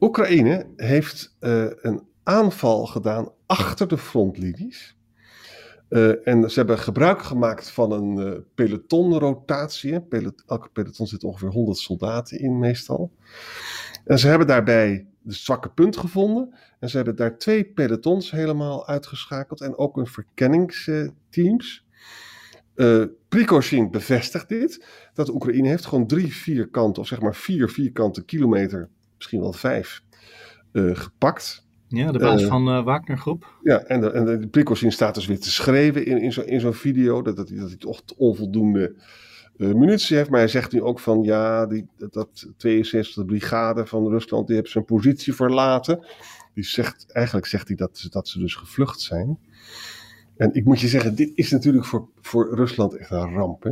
Oekraïne 0.00 0.66
heeft 0.76 1.36
uh, 1.40 1.66
een 1.80 2.02
aanval 2.22 2.86
gedaan 2.86 3.32
achter 3.46 3.88
de 3.88 3.98
frontlinies. 3.98 4.96
Uh, 5.88 6.26
en 6.28 6.50
ze 6.50 6.58
hebben 6.58 6.78
gebruik 6.78 7.22
gemaakt 7.22 7.70
van 7.70 7.92
een 7.92 8.18
uh, 8.18 8.38
pelotonrotatie. 8.54 10.00
Pelot 10.00 10.42
elke 10.46 10.68
peloton 10.68 11.06
zit 11.06 11.24
ongeveer 11.24 11.50
100 11.50 11.78
soldaten 11.78 12.38
in, 12.38 12.58
meestal. 12.58 13.12
En 14.04 14.18
ze 14.18 14.28
hebben 14.28 14.46
daarbij 14.46 15.06
de 15.28 15.34
zwakke 15.34 15.68
punt 15.68 15.96
gevonden. 15.96 16.54
En 16.78 16.88
ze 16.88 16.96
hebben 16.96 17.16
daar 17.16 17.38
twee 17.38 17.64
pelotons 17.64 18.30
helemaal 18.30 18.86
uitgeschakeld. 18.86 19.60
En 19.60 19.76
ook 19.76 19.96
een 19.96 20.06
verkenningsteams. 20.06 21.86
Uh, 22.74 23.04
bevestigt 23.90 24.48
dit, 24.48 24.86
dat 25.14 25.28
Oekraïne 25.28 25.68
heeft 25.68 25.86
gewoon 25.86 26.06
drie 26.06 26.34
vierkante, 26.34 27.00
of 27.00 27.06
zeg 27.06 27.20
maar 27.20 27.34
vier 27.34 27.68
vierkante 27.68 28.24
kilometer, 28.24 28.88
misschien 29.16 29.40
wel 29.40 29.52
vijf, 29.52 30.02
uh, 30.72 30.96
gepakt. 30.96 31.66
Ja, 31.88 32.12
de 32.12 32.18
baas 32.18 32.42
uh, 32.42 32.48
van 32.48 32.68
uh, 32.68 32.84
Wagner 32.84 33.18
groep. 33.18 33.58
Ja, 33.62 33.78
en 33.78 34.00
de, 34.00 34.10
en 34.10 34.40
de 34.40 34.48
Prigozhin 34.48 34.92
staat 34.92 35.14
dus 35.14 35.26
weer 35.26 35.40
te 35.40 35.50
schreeuwen 35.50 36.06
in, 36.06 36.20
in 36.20 36.32
zo'n 36.32 36.46
in 36.46 36.60
zo 36.60 36.72
video, 36.72 37.22
dat, 37.22 37.36
dat, 37.36 37.48
dat 37.48 37.68
hij 37.68 37.76
toch 37.76 38.02
onvoldoende 38.16 38.94
munitie 39.58 40.16
heeft. 40.16 40.30
Maar 40.30 40.40
hij 40.40 40.48
zegt 40.48 40.72
nu 40.72 40.82
ook 40.82 41.00
van, 41.00 41.22
ja, 41.22 41.66
die, 41.66 41.86
dat, 41.96 42.12
dat 42.12 42.46
62e 42.66 43.24
brigade 43.26 43.86
van 43.86 44.08
Rusland, 44.08 44.46
die 44.46 44.56
heeft 44.56 44.70
zijn 44.70 44.84
positie 44.84 45.34
verlaten. 45.34 46.06
Die 46.54 46.64
zegt, 46.64 47.12
eigenlijk 47.12 47.46
zegt 47.46 47.68
hij 47.68 47.76
dat, 47.76 48.06
dat 48.10 48.28
ze 48.28 48.38
dus 48.38 48.54
gevlucht 48.54 49.00
zijn. 49.00 49.38
En 50.36 50.54
ik 50.54 50.64
moet 50.64 50.80
je 50.80 50.88
zeggen, 50.88 51.14
dit 51.14 51.30
is 51.34 51.50
natuurlijk 51.50 51.84
voor, 51.84 52.08
voor 52.20 52.54
Rusland 52.54 52.96
echt 52.96 53.10
een 53.10 53.34
ramp. 53.34 53.62
Hè? 53.62 53.70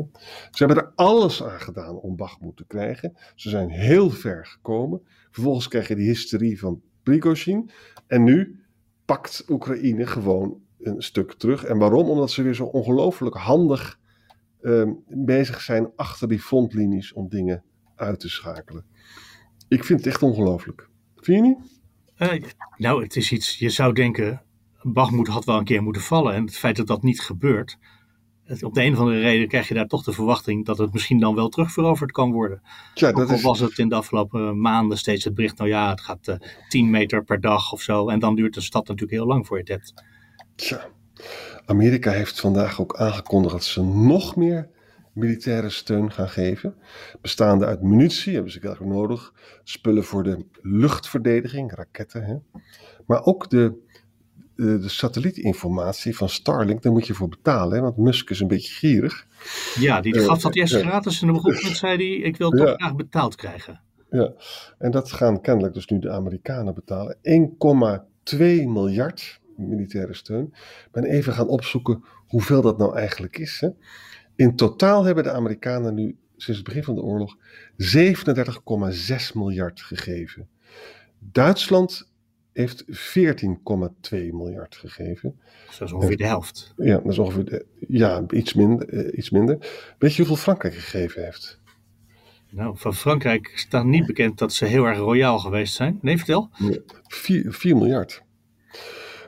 Ze 0.51 0.65
hebben 0.65 0.77
er 0.77 0.93
alles 0.95 1.43
aan 1.43 1.61
gedaan 1.61 1.97
om 1.97 2.17
Bakhmut 2.17 2.57
te 2.57 2.65
krijgen. 2.67 3.17
Ze 3.35 3.49
zijn 3.49 3.69
heel 3.69 4.11
ver 4.11 4.47
gekomen. 4.47 5.01
Vervolgens 5.31 5.69
krijg 5.69 5.89
je 5.89 5.95
die 5.95 6.07
hysterie 6.07 6.59
van 6.59 6.81
Prigozhin. 7.03 7.71
En 8.07 8.25
nu 8.25 8.61
pakt 9.05 9.45
Oekraïne 9.49 10.07
gewoon 10.07 10.61
een 10.81 11.03
stuk 11.03 11.33
terug. 11.33 11.65
En 11.65 11.79
waarom? 11.79 12.09
Omdat 12.09 12.31
ze 12.31 12.43
weer 12.43 12.55
zo 12.55 12.65
ongelooflijk 12.65 13.37
handig 13.37 13.99
uh, 14.67 14.91
bezig 15.09 15.61
zijn 15.61 15.91
achter 15.97 16.29
die 16.29 16.41
frontlinies 16.41 17.13
om 17.13 17.29
dingen 17.29 17.65
uit 17.97 18.21
te 18.21 18.29
schakelen. 18.29 18.85
Ik 19.69 19.85
vind 19.85 19.99
het 19.99 20.09
echt 20.09 20.23
ongelooflijk. 20.23 20.89
Vind 21.17 21.45
je 21.45 21.53
niet? 21.53 21.81
Uh, 22.19 22.51
nou, 22.77 23.03
het 23.03 23.17
is 23.17 23.33
iets, 23.33 23.59
je 23.59 23.71
zou 23.71 23.93
denken, 23.93 24.43
Bagmoed 24.83 25.29
had 25.29 25.45
wel 25.45 25.59
een 25.59 25.65
keer 25.65 25.83
moeten 25.83 26.03
vallen. 26.03 26.35
En 26.35 26.45
het 26.45 26.57
feit 26.57 26.77
dat 26.77 26.87
dat 26.87 27.03
niet 27.03 27.21
gebeurt, 27.21 27.79
op 28.61 28.75
de 28.75 28.83
een 28.83 28.93
of 28.93 28.99
andere 28.99 29.21
reden 29.21 29.49
krijg 29.49 29.69
je 29.69 29.75
daar 29.75 29.87
toch 29.87 30.03
de 30.03 30.13
verwachting 30.13 30.65
dat 30.65 30.79
het 30.79 30.93
misschien 30.93 31.21
dan 31.21 31.35
wel 31.35 31.49
terugveroverd 31.49 32.13
kan 32.13 32.33
worden. 32.33 32.63
Ja, 32.95 33.13
dat 33.13 33.31
al 33.31 33.41
was 33.41 33.61
het 33.61 33.79
in 33.79 33.89
de 33.89 33.95
afgelopen 33.95 34.61
maanden 34.61 34.99
steeds 34.99 35.25
het 35.25 35.35
bericht, 35.35 35.59
nou 35.59 35.71
ja, 35.71 35.91
het 35.91 36.01
gaat 36.01 36.29
uh, 36.29 36.35
eh, 36.35 36.41
10 36.69 36.91
meter 36.91 37.25
per 37.25 37.41
dag 37.41 37.73
of 37.73 37.83
zo. 37.83 38.09
En 38.09 38.19
dan 38.19 38.35
duurt 38.35 38.55
de 38.55 38.61
stad 38.61 38.89
natuurlijk 38.89 39.19
heel 39.19 39.27
lang 39.27 39.47
voor 39.47 39.57
je 39.57 39.63
het 39.63 39.73
hebt. 39.73 40.05
Tja, 40.55 40.89
Amerika 41.67 42.11
heeft 42.11 42.41
vandaag 42.41 42.81
ook 42.81 42.97
aangekondigd 42.97 43.55
dat 43.55 43.65
ze 43.65 43.83
nog 43.83 44.37
meer 44.37 44.69
militaire 45.13 45.71
steun 45.71 46.13
gaan 46.13 46.29
geven. 46.29 46.75
Bestaande 47.21 47.67
uit 47.67 47.83
munitie, 47.83 48.35
hebben 48.35 48.53
ze 48.53 48.61
eigenlijk 48.61 48.95
nodig. 48.95 49.33
Spullen 49.65 50.05
voor 50.05 50.23
de 50.23 50.45
luchtverdediging, 50.63 51.75
raketten. 51.75 52.25
Hè? 52.25 52.37
Maar 53.07 53.25
ook 53.25 53.51
de 53.51 53.85
de, 54.57 54.79
de 54.79 54.89
satellietinformatie 54.89 56.17
van 56.17 56.29
Starlink, 56.29 56.83
daar 56.83 56.93
moet 56.93 57.07
je 57.07 57.15
voor 57.15 57.29
betalen, 57.29 57.77
hè, 57.77 57.83
want 57.83 57.97
Musk 57.97 58.31
is 58.31 58.41
een 58.41 58.49
beetje 58.49 58.73
gierig. 58.73 59.27
Ja, 59.79 60.01
die 60.01 60.19
gaf 60.19 60.41
dat 60.41 60.55
eerst 60.55 60.75
gratis 60.75 61.23
en 61.23 61.29
op 61.29 61.35
een 61.35 61.41
gegeven 61.41 61.63
moment 61.63 61.79
zei 61.79 61.97
hij, 61.97 62.29
ik 62.29 62.37
wil 62.37 62.51
toch 62.51 62.75
graag 62.75 62.97
betaald 62.97 63.35
krijgen. 63.35 63.81
Ja, 64.11 64.33
en 64.79 64.91
dat 64.91 65.13
gaan 65.13 65.41
kennelijk 65.41 65.75
dus 65.75 65.87
nu 65.87 65.99
de 65.99 66.11
Amerikanen 66.11 66.75
betalen. 66.75 67.17
1,2 68.35 68.39
miljard 68.67 69.41
militaire 69.57 70.15
steun. 70.15 70.45
Ik 70.55 70.89
ben 70.93 71.05
even 71.05 71.33
gaan 71.33 71.49
opzoeken 71.49 72.05
hoeveel 72.27 72.63
dat 72.63 72.79
nou 72.79 72.97
eigenlijk 72.97 73.39
is. 73.39 73.61
Hè. 73.61 73.69
In 74.37 74.57
totaal 74.57 75.05
hebben 75.05 75.25
de 75.25 75.33
Amerikanen 75.33 75.95
nu 75.95 76.17
sinds 76.37 76.61
het 76.61 76.69
begin 76.69 76.85
van 76.85 76.95
de 76.95 77.03
oorlog 77.03 77.37
37,6 77.37 79.33
miljard 79.35 79.81
gegeven. 79.81 80.49
Duitsland 81.19 82.11
heeft 82.53 82.85
14,2 82.85 82.91
miljard 84.11 84.77
gegeven. 84.77 85.41
dat 85.79 85.89
is 85.89 85.93
ongeveer 85.93 86.17
de 86.17 86.27
helft. 86.27 86.75
Ja, 86.77 86.99
dat 86.99 87.13
is 87.13 87.19
ongeveer 87.19 87.45
de, 87.45 87.67
ja, 87.89 88.25
iets, 88.31 88.55
minder, 88.55 88.93
uh, 88.93 89.19
iets 89.19 89.31
minder. 89.31 89.59
Weet 89.99 90.11
je 90.11 90.17
hoeveel 90.17 90.37
Frankrijk 90.37 90.75
gegeven 90.75 91.25
heeft? 91.25 91.61
Nou, 92.51 92.77
van 92.79 92.95
Frankrijk 92.95 93.53
staat 93.55 93.85
niet 93.85 94.07
bekend 94.07 94.39
dat 94.39 94.53
ze 94.53 94.65
heel 94.65 94.85
erg 94.85 94.99
royaal 94.99 95.39
geweest 95.39 95.75
zijn. 95.75 95.99
Nee, 96.03 96.17
vertel. 96.17 96.51
4, 97.07 97.53
4 97.53 97.77
miljard. 97.77 98.23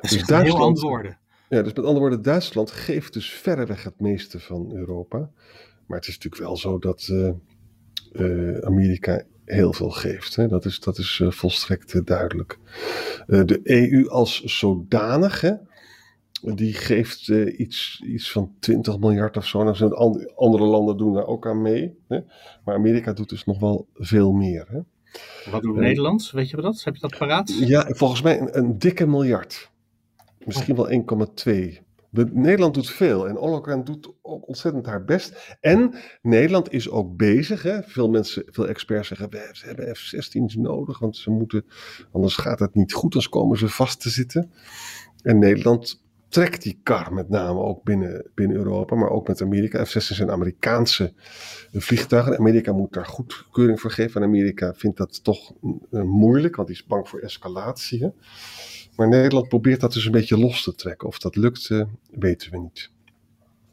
Dat 0.01 0.11
is 0.11 0.17
dus 0.19 0.27
Duitsland, 0.27 0.59
heel 0.59 0.67
andere 0.67 0.87
woorden. 0.87 1.19
Ja, 1.49 1.63
dus 1.63 1.73
met 1.73 1.85
andere 1.85 1.99
woorden, 1.99 2.23
Duitsland 2.23 2.71
geeft 2.71 3.13
dus 3.13 3.31
verreweg 3.31 3.85
het 3.85 4.01
meeste 4.01 4.41
van 4.41 4.73
Europa. 4.73 5.31
Maar 5.87 5.99
het 5.99 6.09
is 6.09 6.15
natuurlijk 6.15 6.43
wel 6.43 6.57
zo 6.57 6.79
dat 6.79 7.09
uh, 7.11 7.31
uh, 8.13 8.59
Amerika 8.59 9.23
heel 9.45 9.73
veel 9.73 9.91
geeft. 9.91 10.37
Hè? 10.37 10.49
Dat 10.49 10.65
is, 10.65 10.81
dat 10.81 10.99
is 10.99 11.19
uh, 11.19 11.31
volstrekt 11.31 12.07
duidelijk. 12.07 12.59
De 13.27 13.61
EU 13.63 14.09
als 14.09 14.43
zodanige, 14.43 15.61
die 16.43 16.73
geeft 16.73 17.29
iets, 17.29 18.03
iets 18.07 18.33
van 18.33 18.53
20 18.59 18.99
miljard 18.99 19.37
of 19.37 19.47
zo. 19.47 19.63
Nou, 19.65 20.33
andere 20.35 20.65
landen 20.65 20.97
doen 20.97 21.15
daar 21.15 21.27
ook 21.27 21.47
aan 21.47 21.63
mee. 21.63 21.99
Hè? 22.09 22.21
Maar 22.65 22.75
Amerika 22.75 23.13
doet 23.13 23.29
dus 23.29 23.45
nog 23.45 23.61
wel 23.61 23.89
veel 23.95 24.33
meer. 24.33 24.67
Hè? 24.69 24.81
Wat 25.51 25.63
doet 25.63 25.77
Nederland? 25.77 26.31
Weet 26.31 26.51
je 26.51 26.57
dat? 26.57 26.85
Heb 26.85 26.95
je 26.95 27.01
dat 27.01 27.19
paraat? 27.19 27.59
Ja, 27.59 27.87
volgens 27.89 28.23
mij 28.23 28.41
een, 28.41 28.59
een 28.59 28.79
dikke 28.79 29.07
miljard. 29.07 29.71
Misschien 30.49 30.77
wel 30.77 30.91
1,2 31.79 31.89
Nederland 32.11 32.75
doet 32.75 32.91
veel 32.91 33.29
en 33.29 33.39
Ollongren 33.39 33.85
doet 33.85 34.13
ook 34.23 34.49
ontzettend 34.49 34.87
haar 34.87 35.05
best. 35.05 35.57
En 35.61 35.95
Nederland 36.23 36.73
is 36.73 36.91
ook 36.91 37.17
bezig. 37.17 37.63
Hè? 37.63 37.83
Veel 37.83 38.11
mensen, 38.11 38.43
veel 38.47 38.69
experts 38.69 39.09
zeggen, 39.09 39.31
we 39.31 39.51
hebben 39.61 39.97
F-16's 39.97 40.57
nodig, 40.57 40.99
want 40.99 41.17
ze 41.17 41.31
moeten, 41.31 41.65
anders 42.13 42.37
gaat 42.37 42.59
het 42.59 42.75
niet 42.75 42.93
goed, 42.93 43.03
anders 43.03 43.29
komen 43.29 43.59
ze 43.59 43.69
vast 43.69 44.01
te 44.01 44.11
zitten. 44.11 44.53
En 45.23 45.39
Nederland 45.39 46.03
trekt 46.29 46.63
die 46.63 46.81
kar 46.83 47.13
met 47.13 47.29
name 47.29 47.61
ook 47.61 47.83
binnen, 47.83 48.31
binnen 48.35 48.57
Europa, 48.57 48.97
maar 48.97 49.11
ook 49.11 49.29
met 49.29 49.43
Amerika. 49.43 49.85
F-16 49.85 49.99
zijn 49.99 50.31
Amerikaanse 50.31 51.13
vliegtuigen. 51.73 52.39
Amerika 52.39 52.73
moet 52.73 52.93
daar 52.93 53.07
goedkeuring 53.07 53.81
voor 53.81 53.91
geven. 53.91 54.21
En 54.21 54.29
Amerika 54.29 54.75
vindt 54.75 54.97
dat 54.97 55.25
toch 55.25 55.53
uh, 55.91 56.03
moeilijk, 56.03 56.57
want 56.57 56.69
die 56.69 56.77
is 56.77 56.87
bang 56.87 57.09
voor 57.09 57.21
escalatie. 57.21 58.03
Hè? 58.03 58.09
Maar 58.99 59.09
Nederland 59.09 59.49
probeert 59.49 59.81
dat 59.81 59.93
dus 59.93 60.05
een 60.05 60.13
beetje 60.13 60.39
los 60.39 60.63
te 60.63 60.75
trekken. 60.75 61.09
Of 61.09 61.19
dat 61.19 61.37
lukt, 61.37 61.71
uh, 61.71 61.85
weten 62.11 62.51
we 62.51 62.59
niet. 62.59 62.91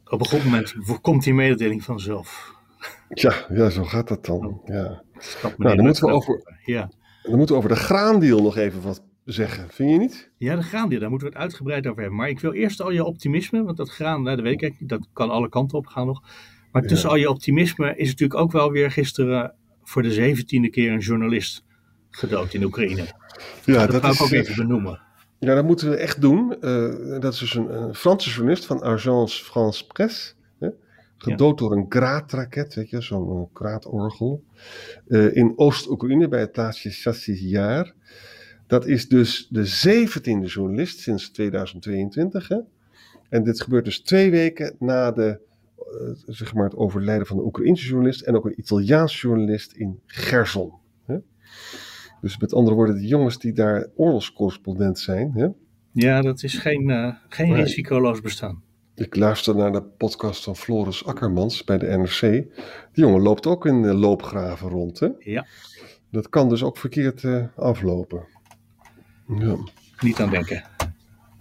Op 0.05 0.20
een 0.20 0.25
goed 0.25 0.44
moment 0.44 0.75
komt 1.01 1.24
die 1.24 1.34
mededeling 1.34 1.84
vanzelf. 1.84 2.53
Ja, 3.10 3.34
ja 3.50 3.70
zo 3.70 3.84
gaat 3.84 4.08
dat 4.08 4.25
dan. 4.25 4.62
Ja. 4.65 5.03
Nou, 5.58 5.75
dan 5.75 5.86
moeten, 5.86 6.05
we 6.05 6.12
over, 6.12 6.58
ja. 6.65 6.91
dan 7.24 7.38
moeten 7.38 7.55
we 7.55 7.62
over 7.62 7.75
de 7.75 7.82
graandeal 7.82 8.41
nog 8.41 8.58
even 8.58 8.82
wat 8.82 9.03
zeggen, 9.24 9.70
vind 9.70 9.91
je 9.91 9.98
niet? 9.98 10.32
Ja, 10.38 10.55
de 10.55 10.62
graandeal, 10.62 11.00
daar 11.00 11.10
moeten 11.10 11.27
we 11.27 11.34
het 11.34 11.44
uitgebreid 11.44 11.88
over 11.88 12.01
hebben. 12.01 12.20
Maar 12.20 12.29
ik 12.29 12.39
wil 12.39 12.53
eerst 12.53 12.82
al 12.82 12.91
je 12.91 13.03
optimisme, 13.03 13.63
want 13.63 13.77
dat 13.77 13.89
graan, 13.89 14.24
nou, 14.24 14.36
dat 14.36 14.46
weet 14.46 14.62
ik 14.62 14.79
niet, 14.79 14.89
dat 14.89 15.08
kan 15.13 15.29
alle 15.29 15.50
kanten 15.50 15.77
op 15.77 15.88
gaan 15.88 16.05
nog. 16.05 16.24
Maar 16.72 16.82
tussen 16.82 17.10
al 17.10 17.15
je 17.15 17.29
optimisme 17.29 17.96
is 17.96 18.10
natuurlijk 18.10 18.39
ook 18.39 18.51
wel 18.51 18.72
weer 18.72 18.91
gisteren 18.91 19.53
voor 19.84 20.01
de 20.01 20.12
zeventiende 20.12 20.70
keer 20.70 20.91
een 20.91 21.00
journalist 21.00 21.63
gedood 22.10 22.53
in 22.53 22.63
Oekraïne. 22.63 23.05
Ja, 23.65 23.88
dat, 23.88 24.01
dat 24.01 24.13
ik 24.13 24.22
ook 24.22 24.32
even 24.32 24.55
benoemen. 24.55 25.03
Ja, 25.39 25.55
dat 25.55 25.65
moeten 25.65 25.89
we 25.89 25.95
echt 25.95 26.21
doen. 26.21 26.55
Uh, 26.61 27.19
dat 27.19 27.33
is 27.33 27.39
dus 27.39 27.53
een, 27.53 27.81
een, 27.81 27.95
Franse 27.95 28.29
journalist 28.29 28.65
van 28.65 28.83
Agence 28.83 29.43
France 29.43 29.87
Presse. 29.87 30.33
Hè? 30.59 30.69
Gedood 31.17 31.57
door 31.57 31.71
een 31.71 31.85
graatraket, 31.89 32.73
weet 32.73 32.89
je, 32.89 33.01
zo'n 33.01 33.49
kraatorgel. 33.53 34.43
Uh, 35.07 35.35
in 35.35 35.53
Oost-Oekraïne 35.55 36.27
bij 36.27 36.39
het 36.39 36.51
plaatsje 36.51 36.89
Chassiziar. 36.89 37.93
Dat 38.67 38.85
is 38.85 39.07
dus 39.07 39.47
de 39.49 39.65
zeventiende 39.65 40.47
journalist 40.47 40.99
sinds 40.99 41.29
2022. 41.29 42.47
Hè? 42.47 42.59
En 43.29 43.43
dit 43.43 43.61
gebeurt 43.61 43.85
dus 43.85 44.01
twee 44.01 44.31
weken 44.31 44.75
na 44.79 45.11
de, 45.11 45.39
uh, 45.79 46.33
zeg 46.33 46.53
maar 46.53 46.63
het 46.63 46.75
overlijden 46.75 47.27
van 47.27 47.37
de 47.37 47.43
Oekraïnse 47.43 47.85
journalist 47.85 48.21
en 48.21 48.35
ook 48.35 48.45
een 48.45 48.59
Italiaans 48.59 49.21
journalist 49.21 49.71
in 49.71 49.99
Gerson. 50.05 50.73
Dus 52.25 52.38
met 52.38 52.53
andere 52.53 52.75
woorden, 52.75 52.96
de 52.96 53.08
jongens 53.08 53.39
die 53.39 53.53
daar 53.53 53.88
oorlogscorrespondent 53.96 55.00
zijn. 55.00 55.32
Hè? 55.34 55.48
Ja, 55.91 56.22
dat 56.22 56.44
is 56.44 56.58
geen, 56.58 56.89
uh, 56.89 57.13
geen 57.29 57.50
nee. 57.50 57.62
risicoloos 57.62 58.22
bestaan. 58.22 58.63
Ik 58.96 59.15
luister 59.15 59.55
naar 59.55 59.72
de 59.72 59.82
podcast 59.82 60.44
van 60.44 60.55
Floris 60.55 61.05
Akkermans 61.05 61.63
bij 61.63 61.77
de 61.77 61.86
NRC. 61.86 62.20
Die 62.22 62.50
jongen 62.91 63.22
loopt 63.22 63.48
ook 63.48 63.65
in 63.65 63.82
de 63.82 63.94
loopgraven 63.94 64.70
rond. 64.70 65.00
Hè? 65.00 65.10
Ja. 65.20 65.46
Dat 66.12 66.29
kan 66.29 66.50
dus 66.50 66.63
ook 66.63 66.77
verkeerd 66.77 67.24
uh, 67.24 67.46
aflopen. 67.55 68.27
Ja. 69.27 69.55
Niet 70.00 70.20
aan 70.20 70.29
denken. 70.29 70.63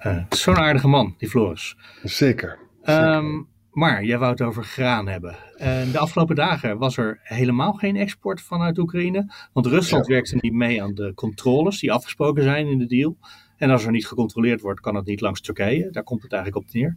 Uh, 0.07 0.25
Zo'n 0.29 0.57
aardige 0.57 0.88
man, 0.88 1.14
die 1.19 1.29
Floris. 1.29 1.76
Zeker. 2.03 2.59
Zeker. 2.83 3.14
Um, 3.14 3.49
maar 3.75 4.04
jij 4.04 4.19
wou 4.19 4.31
het 4.31 4.40
over 4.40 4.64
graan 4.64 5.09
hebben. 5.09 5.37
En 5.57 5.90
de 5.90 5.99
afgelopen 5.99 6.37
dagen 6.37 6.78
was 6.78 6.97
er 6.97 7.21
helemaal 7.23 7.73
geen 7.73 7.97
export 7.97 8.40
vanuit 8.40 8.78
Oekraïne. 8.78 9.33
Want 9.52 9.66
Rusland 9.66 10.07
ja. 10.07 10.12
werkte 10.12 10.38
niet 10.40 10.52
mee 10.52 10.83
aan 10.83 10.95
de 10.95 11.12
controles 11.14 11.81
die 11.81 11.93
afgesproken 11.93 12.43
zijn 12.43 12.66
in 12.66 12.78
de 12.78 12.87
deal. 12.87 13.16
En 13.57 13.71
als 13.71 13.85
er 13.85 13.90
niet 13.90 14.07
gecontroleerd 14.07 14.61
wordt, 14.61 14.81
kan 14.81 14.95
het 14.95 15.07
niet 15.07 15.21
langs 15.21 15.40
Turkije. 15.40 15.90
Daar 15.90 16.02
komt 16.02 16.23
het 16.23 16.33
eigenlijk 16.33 16.66
op 16.66 16.73
neer. 16.73 16.97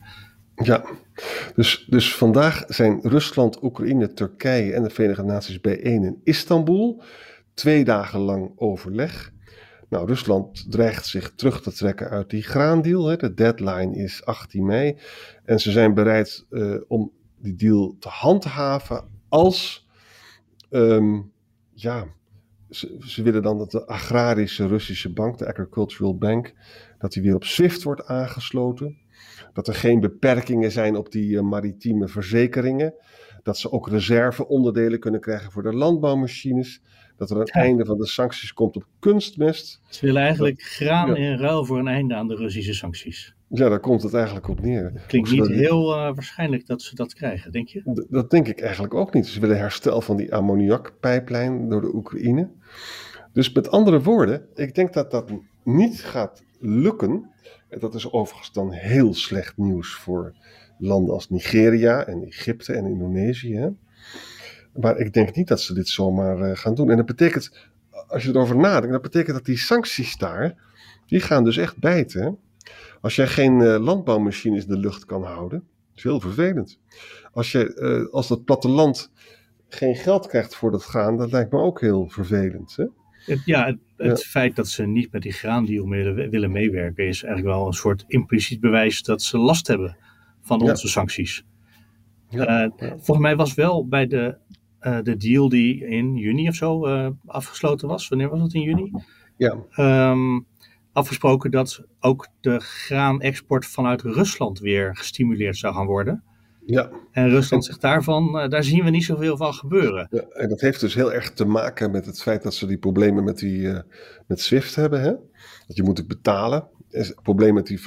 Ja, 0.55 0.86
dus, 1.55 1.86
dus 1.89 2.15
vandaag 2.15 2.63
zijn 2.67 3.00
Rusland, 3.01 3.63
Oekraïne, 3.63 4.13
Turkije 4.13 4.74
en 4.74 4.84
de 4.84 4.89
Verenigde 4.89 5.24
Naties 5.24 5.62
bijeen 5.62 6.03
in 6.03 6.22
Istanbul. 6.24 7.03
Twee 7.53 7.84
dagen 7.84 8.19
lang 8.19 8.51
overleg. 8.55 9.31
Nou, 9.89 10.08
Rusland 10.08 10.72
dreigt 10.72 11.06
zich 11.06 11.32
terug 11.36 11.62
te 11.62 11.72
trekken 11.72 12.10
uit 12.10 12.29
die 12.29 12.44
graandeal. 12.44 13.08
Hè. 13.08 13.15
De 13.15 13.34
deadline 13.34 13.96
is 13.96 14.25
18 14.25 14.65
mei. 14.65 14.98
En 15.44 15.60
ze 15.60 15.72
zijn 15.72 15.94
bereid 15.94 16.46
uh, 16.50 16.82
om 16.88 17.12
die 17.38 17.56
deal 17.56 17.96
te 18.00 18.10
handhaven 18.10 19.03
als, 19.29 19.88
um, 20.70 21.32
ja, 21.74 22.08
ze, 22.70 23.22
willen 23.24 23.41
dan 23.41 23.58
dat 23.58 23.72
de 23.72 23.88
agrarische 23.88 24.67
Russische 24.67 25.13
bank, 25.13 25.38
de 25.38 25.48
Agricultural 25.48 26.17
Bank, 26.17 26.53
dat 26.98 27.12
die 27.12 27.22
weer 27.24 27.36
op 27.36 27.44
SWIFT 27.44 27.84
wordt 27.84 28.06
aangesloten. 28.06 28.98
Dat 29.53 29.67
er 29.67 29.75
geen 29.75 30.00
beperkingen 30.00 30.72
zijn 30.72 30.96
op 30.96 31.12
die 31.12 31.29
uh, 31.29 31.41
maritieme 31.41 32.08
verzekeringen. 32.08 32.94
Dat 33.44 33.58
ze 33.58 33.72
ook 33.72 33.89
reserveonderdelen 33.89 35.00
kunnen 35.00 35.22
krijgen 35.22 35.51
voor 35.51 35.63
de 35.63 35.74
landbouwmachines 35.74 36.82
dat 37.17 37.29
er 37.29 37.38
een 37.38 37.50
ja. 37.53 37.62
einde 37.62 37.86
van 37.86 37.97
de 37.97 38.07
sancties 38.07 38.53
komt 38.53 38.75
op 38.75 38.86
kunstmest. 39.00 39.81
Ze 39.89 40.05
willen 40.05 40.21
eigenlijk 40.21 40.62
graan 40.62 41.09
ja. 41.09 41.15
in 41.15 41.38
ruil 41.38 41.65
voor 41.65 41.79
een 41.79 41.88
einde 41.88 42.15
aan 42.15 42.27
de 42.27 42.36
Russische 42.36 42.74
sancties. 42.74 43.36
Ja, 43.50 43.69
daar 43.69 43.79
komt 43.79 44.03
het 44.03 44.13
eigenlijk 44.13 44.47
op 44.47 44.62
neer. 44.62 44.91
Het 44.93 45.05
klinkt 45.05 45.31
niet 45.31 45.47
heel 45.47 45.89
uh, 45.89 45.95
waarschijnlijk 45.95 46.65
dat 46.65 46.81
ze 46.81 46.95
dat 46.95 47.13
krijgen, 47.13 47.51
denk 47.51 47.67
je? 47.67 47.79
D 47.79 48.05
dat 48.09 48.29
denk 48.29 48.47
ik 48.47 48.62
eigenlijk 48.62 48.93
ook 48.93 49.13
niet. 49.13 49.27
Ze 49.27 49.39
willen 49.39 49.57
herstel 49.57 50.01
van 50.01 50.17
die 50.17 50.33
ammoniakpijplijn 50.33 51.69
door 51.69 51.81
de 51.81 51.95
Oekraïne. 51.95 52.50
Dus 53.33 53.51
met 53.51 53.71
andere 53.71 54.01
woorden, 54.01 54.45
ik 54.55 54.75
denk 54.75 54.93
dat 54.93 55.12
dat 55.12 55.31
niet 55.63 56.03
gaat 56.03 56.43
lukken. 56.59 57.29
En 57.69 57.79
dat 57.79 57.95
is 57.95 58.12
overigens 58.12 58.51
dan 58.51 58.71
heel 58.71 59.13
slecht 59.13 59.57
nieuws 59.57 59.95
voor 59.95 60.33
landen 60.77 61.13
als 61.13 61.29
Nigeria 61.29 62.05
en 62.05 62.24
Egypte 62.24 62.74
en 62.74 62.86
Indonesië. 62.86 63.75
Maar 64.81 64.98
ik 64.98 65.13
denk 65.13 65.36
niet 65.36 65.48
dat 65.48 65.62
ze 65.62 65.74
dit 65.74 65.88
zomaar 65.88 66.39
uh, 66.39 66.55
gaan 66.55 66.75
doen. 66.75 66.89
En 66.89 66.98
dat 66.98 67.05
betekent, 67.05 67.69
als 68.07 68.24
je 68.24 68.29
erover 68.29 68.57
nadenkt, 68.57 68.91
dat 68.91 69.01
betekent 69.01 69.36
dat 69.36 69.46
die 69.46 69.57
sancties 69.57 70.17
daar, 70.17 70.55
die 71.05 71.19
gaan 71.19 71.43
dus 71.43 71.57
echt 71.57 71.77
bijten. 71.77 72.38
Als 73.01 73.15
jij 73.15 73.27
geen 73.27 73.60
uh, 73.60 73.77
landbouwmachines 73.79 74.63
in 74.63 74.69
de 74.69 74.79
lucht 74.79 75.05
kan 75.05 75.24
houden, 75.24 75.67
is 75.96 76.03
heel 76.03 76.19
vervelend. 76.19 76.79
Als, 77.31 77.51
je, 77.51 77.75
uh, 77.75 78.13
als 78.13 78.27
dat 78.27 78.43
platteland 78.43 79.12
geen 79.67 79.96
geld 79.96 80.27
krijgt 80.27 80.55
voor 80.55 80.72
dat 80.72 80.84
graan, 80.84 81.17
dat 81.17 81.31
lijkt 81.31 81.51
me 81.51 81.60
ook 81.60 81.81
heel 81.81 82.10
vervelend. 82.10 82.75
Hè? 82.75 82.86
Het, 83.25 83.41
ja, 83.46 83.65
het, 83.65 83.77
het 83.98 84.19
ja. 84.19 84.25
feit 84.29 84.55
dat 84.55 84.67
ze 84.67 84.86
niet 84.86 85.12
met 85.12 85.22
die 85.22 85.31
graandeal 85.31 85.88
willen, 85.88 86.29
willen 86.29 86.51
meewerken, 86.51 87.07
is 87.07 87.24
eigenlijk 87.24 87.55
wel 87.55 87.67
een 87.67 87.74
soort 87.74 88.03
impliciet 88.07 88.60
bewijs 88.60 89.03
dat 89.03 89.22
ze 89.22 89.38
last 89.38 89.67
hebben 89.67 89.98
van 90.41 90.62
onze 90.62 90.86
ja. 90.86 90.91
sancties. 90.91 91.46
Ja, 92.29 92.72
volgens 92.77 93.17
mij 93.17 93.36
was 93.36 93.53
wel 93.53 93.88
bij 93.88 94.07
de 94.07 94.38
uh, 94.81 94.98
de 95.03 95.17
deal 95.17 95.50
die 95.50 95.86
in 95.86 96.15
juni 96.15 96.48
of 96.48 96.55
zo 96.55 96.88
uh, 96.88 97.10
afgesloten 97.25 97.88
was. 97.88 98.07
Wanneer 98.07 98.29
was 98.29 98.41
het 98.41 98.53
in 98.53 98.62
juni? 98.62 98.91
Ja. 99.38 99.55
Um, 100.12 100.46
afgesproken 100.91 101.51
dat 101.51 101.84
ook 102.00 102.27
de 102.41 102.60
graanexport 102.60 103.65
vanuit 103.65 104.01
Rusland 104.01 104.60
weer 104.60 104.96
gestimuleerd 104.96 105.57
zou 105.57 105.74
gaan 105.74 105.86
worden. 105.86 106.24
Ja. 106.65 106.89
En 107.12 107.29
Rusland 107.29 107.65
zegt 107.65 107.81
daarvan, 107.81 108.36
uh, 108.36 108.48
daar 108.48 108.63
zien 108.63 108.84
we 108.84 108.89
niet 108.89 109.03
zoveel 109.03 109.38
van 109.38 109.53
gebeuren. 109.53 110.07
Ja, 110.12 110.22
en 110.22 110.50
dat 110.50 110.62
heeft 110.62 110.79
dus 110.79 110.93
heel 110.93 111.13
erg 111.13 111.34
te 111.34 111.46
maken 111.46 111.91
met 111.91 112.05
het 112.05 112.22
feit 112.22 112.43
dat 112.43 112.53
ze 112.53 112.67
die 112.67 112.77
problemen 112.77 113.24
met, 113.24 113.38
die, 113.38 113.81
met 114.27 114.41
SWIFT 114.41 114.75
hebben. 114.75 115.01
Hè? 115.01 115.12
Dat 115.67 115.75
je 115.75 115.84
moet 115.84 115.98
het 115.98 116.07
betalen. 116.07 116.67
Het 116.89 117.15
probleem 117.22 117.53
met 117.53 117.67
die, 117.67 117.79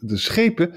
de 0.00 0.16
schepen, 0.16 0.74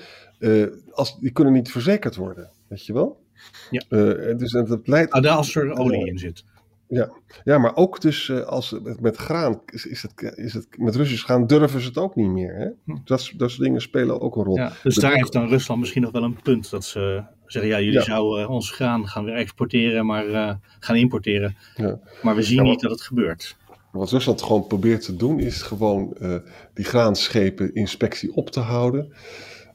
als, 0.92 1.20
die 1.20 1.32
kunnen 1.32 1.54
niet 1.54 1.72
verzekerd 1.72 2.16
worden. 2.16 2.51
Weet 2.68 2.86
je 2.86 2.94
wel? 2.94 3.21
Ja. 3.69 3.83
Uh, 3.89 4.38
dus 4.38 4.51
dat 4.51 4.88
leidt. 4.88 5.12
Ah, 5.12 5.36
als 5.36 5.55
er 5.55 5.77
olie 5.77 6.07
in 6.07 6.17
zit. 6.17 6.43
Ja, 6.88 7.12
ja 7.43 7.57
maar 7.57 7.75
ook 7.75 8.01
dus 8.01 8.27
uh, 8.27 8.41
als 8.41 8.75
met, 8.83 9.01
met 9.01 9.15
graan 9.15 9.62
is, 9.65 9.86
is, 9.86 10.01
het, 10.01 10.33
is 10.38 10.53
het 10.53 10.67
met 10.77 10.95
Russisch 10.95 11.24
graan 11.24 11.48
durven 11.48 11.81
ze 11.81 11.88
het 11.88 11.98
ook 11.98 12.15
niet 12.15 12.29
meer. 12.29 12.55
Hè? 12.55 12.67
Hm. 12.86 12.98
Dat, 13.05 13.31
dat 13.38 13.50
soort 13.50 13.63
dingen 13.63 13.81
spelen 13.81 14.21
ook 14.21 14.36
een 14.36 14.43
rol. 14.43 14.55
Ja, 14.55 14.74
dus 14.83 14.95
daar 14.95 15.13
heeft 15.13 15.31
dan 15.31 15.48
Rusland 15.48 15.79
misschien 15.79 16.01
nog 16.01 16.12
wel 16.12 16.24
een 16.24 16.41
punt 16.41 16.69
dat 16.69 16.86
ze 16.86 17.24
zeggen: 17.45 17.71
ja, 17.71 17.79
jullie 17.79 18.00
ja. 18.00 18.03
zouden 18.03 18.50
ons 18.50 18.71
graan 18.71 19.07
gaan 19.07 19.24
weer 19.24 19.36
exporteren, 19.36 20.05
maar 20.05 20.27
uh, 20.27 20.53
gaan 20.79 20.95
importeren. 20.95 21.55
Ja. 21.75 22.00
Maar 22.21 22.36
we 22.36 22.41
zien 22.41 22.57
wat, 22.57 22.67
niet 22.67 22.81
dat 22.81 22.91
het 22.91 23.01
gebeurt. 23.01 23.57
Wat 23.91 24.12
Rusland 24.12 24.41
gewoon 24.41 24.67
probeert 24.67 25.05
te 25.05 25.15
doen, 25.15 25.39
is 25.39 25.62
gewoon 25.62 26.15
uh, 26.21 26.36
die 26.74 26.86
graanschepen 26.86 27.74
inspectie 27.74 28.33
op 28.33 28.50
te 28.50 28.60
houden. 28.60 29.13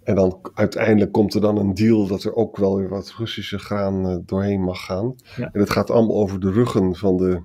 En 0.07 0.15
dan 0.15 0.41
uiteindelijk 0.55 1.13
komt 1.13 1.35
er 1.35 1.41
dan 1.41 1.59
een 1.59 1.75
deal 1.75 2.07
dat 2.07 2.25
er 2.25 2.35
ook 2.35 2.57
wel 2.57 2.77
weer 2.77 2.89
wat 2.89 3.15
Russische 3.19 3.59
graan 3.59 4.11
uh, 4.11 4.17
doorheen 4.25 4.61
mag 4.61 4.85
gaan. 4.85 5.15
Ja. 5.37 5.51
En 5.53 5.61
het 5.61 5.71
gaat 5.71 5.91
allemaal 5.91 6.17
over 6.17 6.41
de 6.41 6.51
ruggen 6.51 6.97
van 6.97 7.17
de 7.17 7.43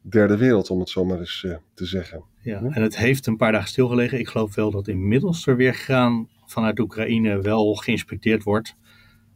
derde 0.00 0.36
wereld, 0.36 0.70
om 0.70 0.78
het 0.78 0.88
zo 0.88 1.04
maar 1.04 1.18
eens 1.18 1.42
uh, 1.46 1.56
te 1.74 1.86
zeggen. 1.86 2.24
Ja, 2.40 2.58
hm? 2.58 2.66
en 2.66 2.82
het 2.82 2.96
heeft 2.96 3.26
een 3.26 3.36
paar 3.36 3.52
dagen 3.52 3.68
stilgelegen. 3.68 4.18
Ik 4.18 4.28
geloof 4.28 4.54
wel 4.54 4.70
dat 4.70 4.88
inmiddels 4.88 5.46
er 5.46 5.56
weer 5.56 5.74
graan 5.74 6.28
vanuit 6.46 6.78
Oekraïne 6.78 7.40
wel 7.40 7.74
geïnspecteerd 7.74 8.42
wordt. 8.42 8.76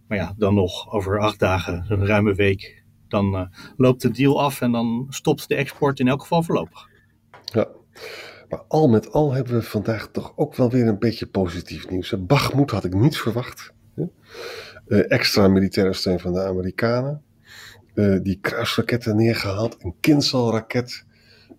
Maar 0.09 0.19
ja, 0.19 0.35
dan 0.37 0.55
nog 0.55 0.93
over 0.93 1.21
acht 1.21 1.39
dagen, 1.39 1.85
een 1.89 2.07
ruime 2.07 2.35
week, 2.35 2.85
dan 3.09 3.35
uh, 3.35 3.47
loopt 3.77 4.03
de 4.03 4.11
deal 4.11 4.43
af 4.43 4.61
en 4.61 4.73
dan 4.73 5.07
stopt 5.09 5.49
de 5.49 5.55
export 5.55 6.01
in 6.01 6.09
elk 6.09 6.21
geval 6.21 6.43
voorlopig. 6.43 6.89
Ja. 7.45 7.69
Maar 8.49 8.63
al 8.69 8.89
met 8.89 9.13
al 9.13 9.33
hebben 9.33 9.55
we 9.55 9.63
vandaag 9.63 10.09
toch 10.13 10.33
ook 10.37 10.55
wel 10.57 10.71
weer 10.71 10.87
een 10.87 10.99
beetje 10.99 11.27
positief 11.27 11.89
nieuws. 11.89 12.15
Bagmoed 12.27 12.71
had 12.71 12.85
ik 12.85 12.95
niet 12.95 13.17
verwacht. 13.17 13.75
Uh, 14.89 15.11
extra 15.13 15.49
militaire 15.49 15.93
steun 15.93 16.21
van 16.21 16.33
de 16.33 16.43
Amerikanen. 16.43 17.23
Uh, 17.95 18.23
die 18.23 18.39
kruisraketten 18.41 19.17
neergehaald. 19.17 19.77
Een 19.81 19.95
Kinzhal-raket 20.01 21.05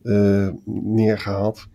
uh, 0.03 0.49
neergehaald. 0.65 1.67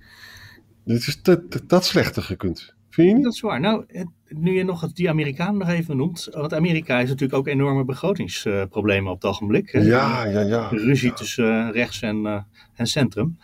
Dit 0.84 1.06
is 1.06 1.22
dat, 1.66 1.84
slechter 1.84 2.22
gekund. 2.22 2.74
Vind 2.90 3.08
je 3.08 3.14
niet? 3.14 3.24
Dat 3.24 3.32
is 3.32 3.40
waar. 3.40 3.60
Nou, 3.60 3.84
nu 4.28 4.52
je 4.54 4.64
nog 4.64 4.92
die 4.92 5.08
Amerikanen 5.08 5.58
nog 5.58 5.68
even 5.68 5.96
noemt. 5.96 6.28
Want 6.30 6.54
Amerika 6.54 6.96
heeft 6.96 7.08
natuurlijk 7.08 7.38
ook 7.38 7.46
enorme 7.46 7.84
begrotingsproblemen 7.84 9.10
op 9.12 9.22
het 9.22 9.30
ogenblik. 9.30 9.72
Ja, 9.72 10.24
ja, 10.24 10.40
ja. 10.40 10.68
Ruzie 10.68 11.08
Ja. 11.08 11.14
tussen 11.14 11.66
eh, 11.66 11.72
rechts 11.72 12.02
en, 12.02 12.26
eh, 12.26 12.42
en 12.74 12.86
centrum. 12.86 13.38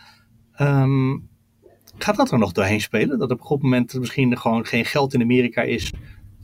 Ehm, 0.53 1.17
gaat 2.03 2.15
dat 2.15 2.31
er 2.31 2.39
nog 2.39 2.51
doorheen 2.51 2.81
spelen? 2.81 3.19
Dat 3.19 3.31
op 3.31 3.39
een 3.39 3.45
goed 3.45 3.61
moment 3.61 3.93
misschien 3.93 4.37
gewoon 4.37 4.65
geen 4.65 4.85
geld 4.85 5.13
in 5.13 5.21
Amerika 5.21 5.61
is. 5.61 5.93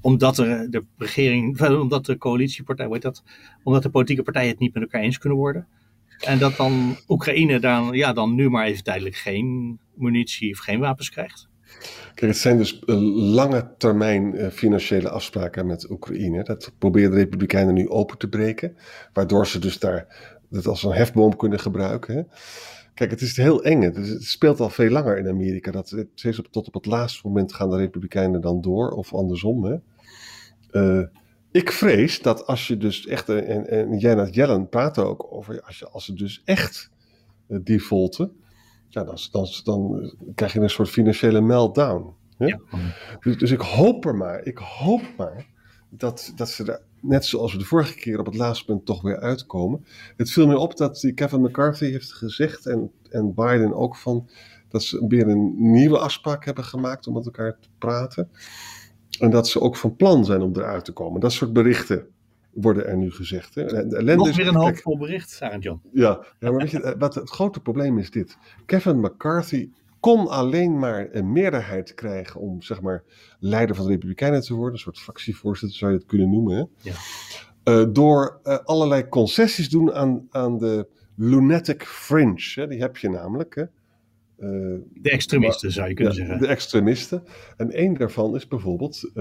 Omdat 0.02 0.38
er 0.38 0.72
de 0.72 0.84
regering, 0.98 1.58
wel, 1.58 1.80
omdat 1.82 2.06
de 2.06 2.18
coalitiepartij, 2.18 2.88
heet 2.90 3.02
dat? 3.02 3.24
Omdat 3.64 3.84
de 3.84 3.90
politieke 3.90 4.24
partijen 4.24 4.50
het 4.50 4.60
niet 4.60 4.74
met 4.74 4.84
elkaar 4.84 5.02
eens 5.02 5.18
kunnen 5.18 5.40
worden. 5.40 5.68
En 6.20 6.40
dat 6.40 6.56
dan 6.56 6.98
Oekraïne 7.08 7.60
dan, 7.60 7.94
ja, 7.94 8.14
dan 8.14 8.36
nu 8.36 8.50
maar 8.50 8.66
even 8.66 8.84
tijdelijk 8.84 9.16
geen 9.16 9.80
munitie 9.96 10.52
of 10.52 10.60
geen 10.60 10.80
wapens 10.80 11.10
krijgt. 11.10 11.48
Kijk, 12.14 12.32
het 12.32 12.38
zijn 12.38 12.58
dus 12.58 12.80
eh, 12.80 12.96
lange 13.34 13.74
termijn 13.78 14.36
eh, 14.36 14.50
financiële 14.50 15.10
afspraken 15.10 15.66
met 15.66 15.90
Oekraïne. 15.90 16.44
Dat 16.44 16.72
proberen 16.78 17.12
de 17.12 17.18
Republikeinen 17.18 17.74
nu 17.74 17.90
open 17.90 18.18
te 18.18 18.30
breken. 18.30 18.78
Waardoor 19.14 19.48
ze 19.48 19.60
dus 19.60 19.80
daar 19.80 20.34
dat 20.50 20.68
als 20.68 20.84
een 20.84 20.92
hefboom 20.92 21.36
kunnen 21.36 21.60
gebruiken. 21.60 22.16
Hè. 22.16 22.22
Kijk, 22.96 23.12
het 23.12 23.22
is 23.22 23.38
heel 23.38 23.64
eng. 23.64 23.82
Het, 23.82 23.98
is- 23.98 24.10
het 24.10 24.24
speelt 24.24 24.60
al 24.60 24.70
veel 24.70 24.90
langer 24.90 25.18
in 25.18 25.28
Amerika. 25.28 25.72
Dat, 25.72 25.90
het- 25.90 26.08
steeds 26.16 26.40
op, 26.40 26.48
tot 26.52 26.68
op 26.68 26.74
het 26.74 26.86
laatste 26.86 27.28
moment 27.28 27.54
gaan 27.54 27.70
de 27.70 27.78
Republikeinen 27.78 28.42
dan 28.42 28.62
door. 28.62 28.90
Of 28.92 29.14
andersom. 29.14 29.64
Hè. 29.66 29.76
Eh, 30.72 31.08
ik 31.52 31.72
vrees 31.72 32.22
dat 32.22 32.46
als 32.46 32.68
je 32.68 32.78
dus 32.78 33.08
echt, 33.08 33.30
eh, 33.30 33.50
en, 33.56 33.68
en 33.70 33.98
Janet 33.98 34.36
Yellen 34.36 34.70
praat 34.70 34.98
er 34.98 35.06
ook 35.06 35.28
over, 35.34 35.62
als, 35.62 35.80
je, 35.80 35.90
als 35.90 36.06
ze 36.06 36.14
dus 36.14 36.42
echt 36.46 36.90
eh, 37.48 37.58
defaulten, 37.64 38.32
ja, 38.90 39.04
dan, 39.04 39.18
dan, 39.32 39.50
dan 39.64 40.12
krijg 40.36 40.54
je 40.54 40.60
een 40.60 40.70
soort 40.70 40.90
financiële 40.90 41.42
meltdown. 41.42 42.14
Hè? 42.38 42.46
Ja. 42.46 42.60
Dus, 43.20 43.38
dus 43.38 43.52
ik 43.52 43.60
hoop 43.62 44.06
er 44.06 44.16
maar, 44.16 44.46
ik 44.46 44.58
hoop 44.58 45.02
maar 45.18 45.46
dat, 45.90 46.32
dat 46.36 46.50
ze 46.50 46.64
er, 46.72 46.82
net 47.08 47.26
zoals 47.26 47.52
we 47.52 47.58
de 47.58 47.66
vorige 47.66 47.96
keer 47.96 48.20
op 48.20 48.26
het 48.26 48.36
laatste 48.36 48.66
punt 48.66 48.86
toch 48.86 49.02
weer 49.02 49.20
uitkomen. 49.20 49.86
Het 50.18 50.32
viel 50.32 50.48
mij 50.48 50.56
op 50.56 50.78
dat 50.78 51.00
die 51.00 51.14
Kevin 51.14 51.42
McCarthy 51.42 51.86
heeft 51.92 52.14
gezegd, 52.14 52.66
en, 52.66 52.92
en 53.10 53.34
Biden 53.34 53.74
ook, 53.74 53.96
van, 53.96 54.30
dat 54.70 54.84
ze 54.84 55.06
weer 55.08 55.28
een 55.28 55.54
nieuwe 55.72 55.98
afspraak 55.98 56.46
hebben 56.46 56.64
gemaakt 56.64 57.08
om 57.08 57.14
met 57.14 57.26
elkaar 57.26 57.60
te 57.60 57.70
praten. 57.78 58.30
En 59.20 59.30
dat 59.30 59.48
ze 59.48 59.62
ook 59.62 59.76
van 59.76 59.96
plan 59.96 60.26
zijn 60.26 60.42
om 60.42 60.52
eruit 60.56 60.86
te 60.86 60.92
komen. 60.92 61.22
Dat 61.22 61.32
soort 61.32 61.54
berichten 61.54 62.08
worden 62.54 62.88
er 62.88 62.98
nu 62.98 63.12
gezegd. 63.12 63.56
Hè. 63.56 63.66
De 63.66 63.98
ellende 63.98 64.16
Nog 64.16 64.36
weer 64.36 64.48
een 64.48 64.56
hoopvol 64.56 64.98
bericht, 64.98 65.30
Sarah 65.30 65.62
John. 65.62 65.82
ja, 65.92 66.26
ja, 66.40 66.52
maar 66.52 66.60
weet 66.60 66.72
je, 66.72 66.82
eh, 66.82 66.94
wat 66.98 67.16
het 67.16 67.30
grote 67.30 67.60
probleem 67.60 67.98
is 67.98 68.12
dit. 68.12 68.38
Kevin 68.66 69.00
McCarthy 69.00 69.70
kon 70.06 70.28
alleen 70.28 70.80
maar 70.80 71.08
een 71.12 71.32
meerderheid 71.32 71.94
krijgen 71.94 72.40
om, 72.40 72.62
zeg 72.62 72.82
maar, 72.82 73.04
leider 73.40 73.76
van 73.76 73.86
de 73.86 73.92
Republikeinen 73.92 74.42
te 74.42 74.54
worden. 74.54 74.74
Een 74.74 74.80
soort 74.80 75.00
fractievoorzitter 75.00 75.78
zou 75.78 75.92
je 75.92 75.98
het 75.98 76.08
kunnen 76.08 76.30
noemen. 76.30 76.56
Hè? 76.56 76.90
Ja. 76.90 76.94
Eh, 77.64 77.94
door 77.94 78.40
eh, 78.44 78.58
allerlei 78.58 79.08
concessies 79.08 79.70
doen 79.70 79.94
aan, 79.94 80.28
aan 80.30 80.58
de 80.58 80.88
lunatic 81.16 81.84
fringe. 81.84 82.52
Hè? 82.56 82.68
Die 82.68 82.80
heb 82.80 82.98
je 82.98 83.10
namelijk. 83.10 83.56
Hè? 83.56 83.62
Eh, 83.62 84.80
De 84.94 85.10
extremisten 85.10 85.72
zou 85.72 85.88
je 85.88 85.94
kunnen 85.94 86.14
ja, 86.14 86.20
zeggen. 86.20 86.40
De 86.40 86.48
extremisten. 86.48 87.24
En 87.58 87.72
één 87.72 87.94
daarvan 87.94 88.36
is 88.36 88.48
bijvoorbeeld 88.48 89.12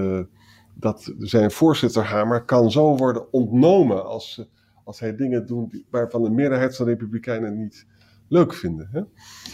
dat 0.75 1.15
zijn 1.19 1.51
voorzitter 1.51 2.05
Hamer 2.05 2.45
kan 2.45 2.71
zo 2.71 2.97
worden 2.97 3.33
ontnomen 3.33 4.07
als, 4.07 4.49
als 4.85 5.01
hij 5.01 5.17
dingen 5.17 5.47
doet 5.47 5.85
waarvan 5.91 6.23
de 6.23 6.31
meerderheid 6.31 6.77
van 6.77 6.85
de 6.85 6.93
Republikeinen 6.93 7.59
niet 7.59 7.87
leuk 8.29 8.55
vinden. 8.55 8.89
Hè? 8.93 9.01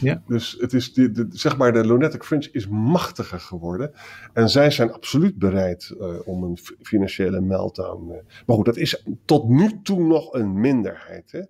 Ja. 0.01 0.23
Dus 0.27 0.57
het 0.61 0.73
is 0.73 0.93
de, 0.93 1.11
de, 1.11 1.27
zeg 1.31 1.57
maar 1.57 1.73
de 1.73 1.87
lunatic 1.87 2.25
fringe 2.25 2.49
is 2.53 2.69
machtiger 2.69 3.41
geworden. 3.41 3.93
En 4.33 4.49
zij 4.49 4.71
zijn 4.71 4.93
absoluut 4.93 5.39
bereid 5.39 5.95
eh, 6.01 6.15
om 6.25 6.43
een 6.43 6.59
financiële 6.83 7.41
meltdown. 7.41 8.11
eh. 8.11 8.19
Maar 8.47 8.57
goed, 8.57 8.65
dat 8.65 8.77
is 8.77 9.05
tot 9.25 9.49
nu 9.49 9.81
toe 9.83 10.03
nog 10.03 10.33
een 10.33 10.61
minderheid. 10.61 11.33
Hè? 11.33 11.43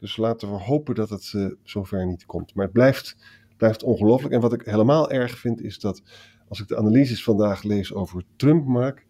Dus 0.00 0.16
laten 0.16 0.50
we 0.50 0.54
hopen 0.56 0.94
dat 0.94 1.10
het 1.10 1.32
eh, 1.36 1.46
zover 1.62 2.06
niet 2.06 2.26
komt. 2.26 2.54
Maar 2.54 2.64
het 2.64 2.74
blijft, 2.74 3.16
blijft 3.56 3.82
ongelooflijk. 3.82 4.34
En 4.34 4.40
wat 4.40 4.52
ik 4.52 4.62
helemaal 4.62 5.10
erg 5.10 5.38
vind 5.38 5.60
is 5.62 5.78
dat 5.78 6.02
als 6.48 6.60
ik 6.60 6.68
de 6.68 6.76
analyses 6.76 7.24
vandaag 7.24 7.62
lees 7.62 7.94
over 7.94 8.24
Trump, 8.36 8.66
Mark. 8.66 9.06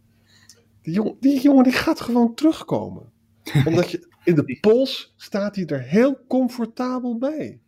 Die, 0.83 0.95
jong, 0.95 1.17
die 1.21 1.41
jongen 1.41 1.65
die 1.65 1.73
gaat 1.73 2.01
gewoon 2.01 2.35
terugkomen. 2.35 3.13
Omdat 3.67 3.91
je 3.91 4.14
in 4.25 4.35
de 4.35 4.59
polls 4.61 5.15
staat 5.17 5.57
hij 5.57 5.67
er 5.67 5.83
heel 5.83 6.25
comfortabel 6.29 7.19
bij. 7.19 7.61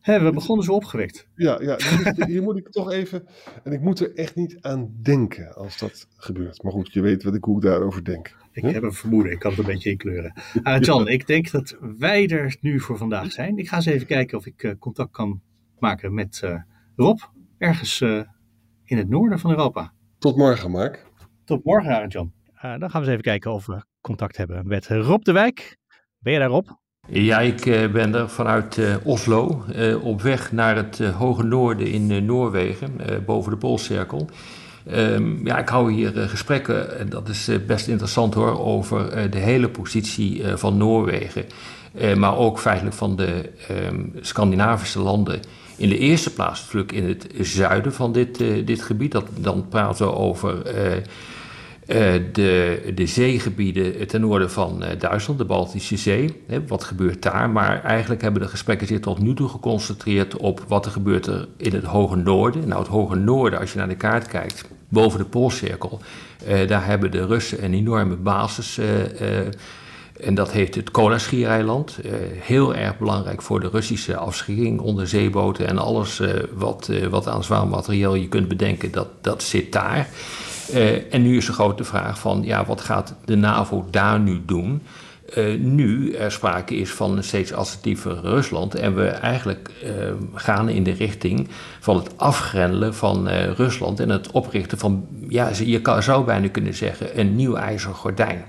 Hè, 0.00 0.20
we 0.20 0.30
begonnen 0.30 0.64
zo 0.64 0.72
opgewekt. 0.72 1.28
Ja, 1.34 1.60
ja 1.62 1.76
dus 1.76 2.26
hier 2.26 2.42
moet 2.42 2.56
ik 2.56 2.68
toch 2.68 2.92
even. 2.92 3.26
En 3.64 3.72
ik 3.72 3.80
moet 3.80 4.00
er 4.00 4.14
echt 4.14 4.34
niet 4.34 4.56
aan 4.60 4.94
denken 5.02 5.54
als 5.54 5.78
dat 5.78 6.08
gebeurt. 6.16 6.62
Maar 6.62 6.72
goed, 6.72 6.92
je 6.92 7.00
weet 7.00 7.22
wat 7.22 7.34
ik, 7.34 7.44
hoe 7.44 7.56
ik 7.56 7.62
daarover 7.62 8.04
denk. 8.04 8.36
Ik 8.52 8.62
heb 8.62 8.82
een 8.82 8.92
vermoeden, 8.92 9.32
ik 9.32 9.38
kan 9.38 9.50
het 9.50 9.60
een 9.60 9.66
beetje 9.66 9.90
inkleuren. 9.90 10.32
Uh, 10.62 10.80
Jan, 10.86 11.08
ik 11.08 11.26
denk 11.26 11.50
dat 11.50 11.76
wij 11.98 12.28
er 12.28 12.56
nu 12.60 12.80
voor 12.80 12.96
vandaag 12.96 13.32
zijn. 13.32 13.58
Ik 13.58 13.68
ga 13.68 13.76
eens 13.76 13.86
even 13.86 14.06
kijken 14.06 14.38
of 14.38 14.46
ik 14.46 14.62
eh, 14.62 14.72
contact 14.78 15.10
kan 15.10 15.40
maken 15.78 16.14
met 16.14 16.40
eh, 16.42 16.60
Rob, 16.96 17.18
ergens 17.58 18.00
eh, 18.00 18.20
in 18.84 18.98
het 18.98 19.08
noorden 19.08 19.38
van 19.38 19.50
Europa. 19.50 19.92
Tot 20.18 20.36
morgen, 20.36 20.70
Mark. 20.70 21.06
Tot 21.44 21.64
morgen, 21.64 21.94
Arend 21.94 22.12
Jan. 22.12 22.32
Dan 22.60 22.90
gaan 22.90 22.90
we 22.90 22.98
eens 22.98 23.08
even 23.08 23.22
kijken 23.22 23.52
of 23.52 23.66
we 23.66 23.84
contact 24.06 24.36
hebben 24.36 24.66
met 24.66 24.86
Rob 24.86 25.22
de 25.22 25.32
Wijk. 25.32 25.76
Ben 26.18 26.32
je 26.32 26.38
daar, 26.38 26.48
Rob? 26.48 26.68
Ja, 27.08 27.40
ik 27.40 27.66
eh, 27.66 27.90
ben 27.90 28.14
er 28.14 28.28
vanuit 28.28 28.78
eh, 28.78 28.94
Oslo 29.04 29.64
eh, 29.74 30.04
op 30.04 30.22
weg 30.22 30.52
naar 30.52 30.76
het 30.76 30.98
hoge 30.98 31.42
noorden 31.42 31.86
in 31.86 32.24
Noorwegen, 32.24 32.90
boven 33.24 33.50
de 33.50 33.56
Poolcirkel. 33.58 34.28
Ehm, 34.86 35.46
ja, 35.46 35.58
ik 35.58 35.68
hou 35.68 35.92
hier 35.92 36.12
gesprekken, 36.12 36.98
en 36.98 37.08
dat 37.08 37.28
is 37.28 37.50
best 37.66 37.88
interessant 37.88 38.34
hoor, 38.34 38.60
over 38.60 39.30
de 39.30 39.38
hele 39.38 39.68
positie 39.68 40.42
van 40.54 40.76
Noorwegen. 40.76 41.44
Maar 42.16 42.36
ook 42.36 42.58
feitelijk 42.58 42.96
van 42.96 43.16
de 43.16 43.50
ehm, 43.68 44.00
Scandinavische 44.20 45.00
landen. 45.00 45.40
In 45.76 45.88
de 45.88 45.98
eerste 45.98 46.32
plaats 46.32 46.60
natuurlijk 46.62 46.92
in 46.92 47.08
het 47.08 47.26
zuiden 47.40 47.92
van 47.92 48.12
dit, 48.12 48.38
dit 48.66 48.82
gebied. 48.82 49.12
Dat, 49.12 49.26
dan 49.38 49.68
praten 49.68 50.06
we 50.06 50.12
over 50.12 50.62
de, 51.86 52.92
de 52.94 53.06
zeegebieden 53.06 54.06
ten 54.06 54.20
noorden 54.20 54.50
van 54.50 54.82
eh, 54.82 54.98
Duitsland, 54.98 55.38
de 55.38 55.44
Baltische 55.44 55.96
Zee. 55.96 56.42
Hè, 56.46 56.66
wat 56.66 56.84
gebeurt 56.84 57.22
daar? 57.22 57.50
Maar 57.50 57.82
eigenlijk 57.82 58.22
hebben 58.22 58.42
de 58.42 58.48
gesprekken 58.48 58.86
zich 58.86 59.00
tot 59.00 59.18
nu 59.18 59.34
toe 59.34 59.48
geconcentreerd 59.48 60.36
op 60.36 60.64
wat 60.68 60.86
er 60.86 60.92
gebeurt 60.92 61.26
er 61.26 61.48
in 61.56 61.74
het 61.74 61.84
hoge 61.84 62.16
noorden. 62.16 62.68
Nou, 62.68 62.80
het 62.80 62.90
hoge 62.90 63.16
noorden, 63.16 63.58
als 63.58 63.72
je 63.72 63.78
naar 63.78 63.88
de 63.88 63.96
kaart 63.96 64.28
kijkt, 64.28 64.64
boven 64.88 65.18
de 65.18 65.24
Poolcirkel, 65.24 66.00
eh, 66.46 66.68
daar 66.68 66.86
hebben 66.86 67.10
de 67.10 67.26
Russen 67.26 67.64
een 67.64 67.74
enorme 67.74 68.16
basis. 68.16 68.78
eh, 68.78 69.38
eh, 69.40 69.46
en 70.20 70.34
dat 70.34 70.52
heet 70.52 70.74
het 70.74 70.90
Kolaschiereiland. 70.90 71.98
Heel 72.38 72.74
erg 72.74 72.98
belangrijk 72.98 73.42
voor 73.42 73.60
de 73.60 73.68
Russische 73.68 74.16
afschikking, 74.16 74.80
onderzeeboten 74.80 75.66
en 75.66 75.78
alles 75.78 76.22
wat, 76.54 76.90
wat 77.10 77.28
aan 77.28 77.44
zwaar 77.44 77.66
materieel 77.66 78.14
je 78.14 78.28
kunt 78.28 78.48
bedenken, 78.48 78.90
dat, 78.90 79.08
dat 79.20 79.42
zit 79.42 79.72
daar. 79.72 80.08
Uh, 80.74 81.14
en 81.14 81.22
nu 81.22 81.36
is 81.36 81.46
de 81.46 81.52
grote 81.52 81.84
vraag 81.84 82.18
van, 82.18 82.42
ja, 82.44 82.64
wat 82.64 82.80
gaat 82.80 83.14
de 83.24 83.36
NAVO 83.36 83.86
daar 83.90 84.20
nu 84.20 84.42
doen? 84.46 84.82
Uh, 85.36 85.58
nu 85.60 86.12
er 86.12 86.32
sprake 86.32 86.76
is 86.76 86.90
van 86.90 87.16
een 87.16 87.24
steeds 87.24 87.52
assertiever 87.52 88.20
Rusland 88.20 88.74
en 88.74 88.94
we 88.94 89.06
eigenlijk 89.06 89.70
uh, 89.84 89.90
gaan 90.34 90.68
in 90.68 90.82
de 90.82 90.92
richting 90.92 91.48
van 91.80 91.96
het 91.96 92.18
afgrendelen 92.18 92.94
van 92.94 93.28
Rusland 93.28 94.00
en 94.00 94.08
het 94.08 94.30
oprichten 94.30 94.78
van, 94.78 95.06
ja, 95.28 95.50
je 95.64 95.80
kan, 95.80 96.02
zou 96.02 96.24
bijna 96.24 96.48
kunnen 96.48 96.74
zeggen, 96.74 97.20
een 97.20 97.36
nieuw 97.36 97.54
ijzeren 97.54 97.96
gordijn. 97.96 98.44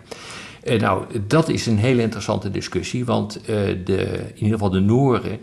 Nou, 0.78 1.06
dat 1.28 1.50
is 1.50 1.66
een 1.66 1.78
hele 1.78 2.02
interessante 2.02 2.52
discussie, 2.52 3.06
want 3.06 3.40
de, 3.46 4.24
in 4.34 4.44
ieder 4.44 4.54
geval 4.54 4.70
de 4.70 4.80
Nooren, 4.80 5.40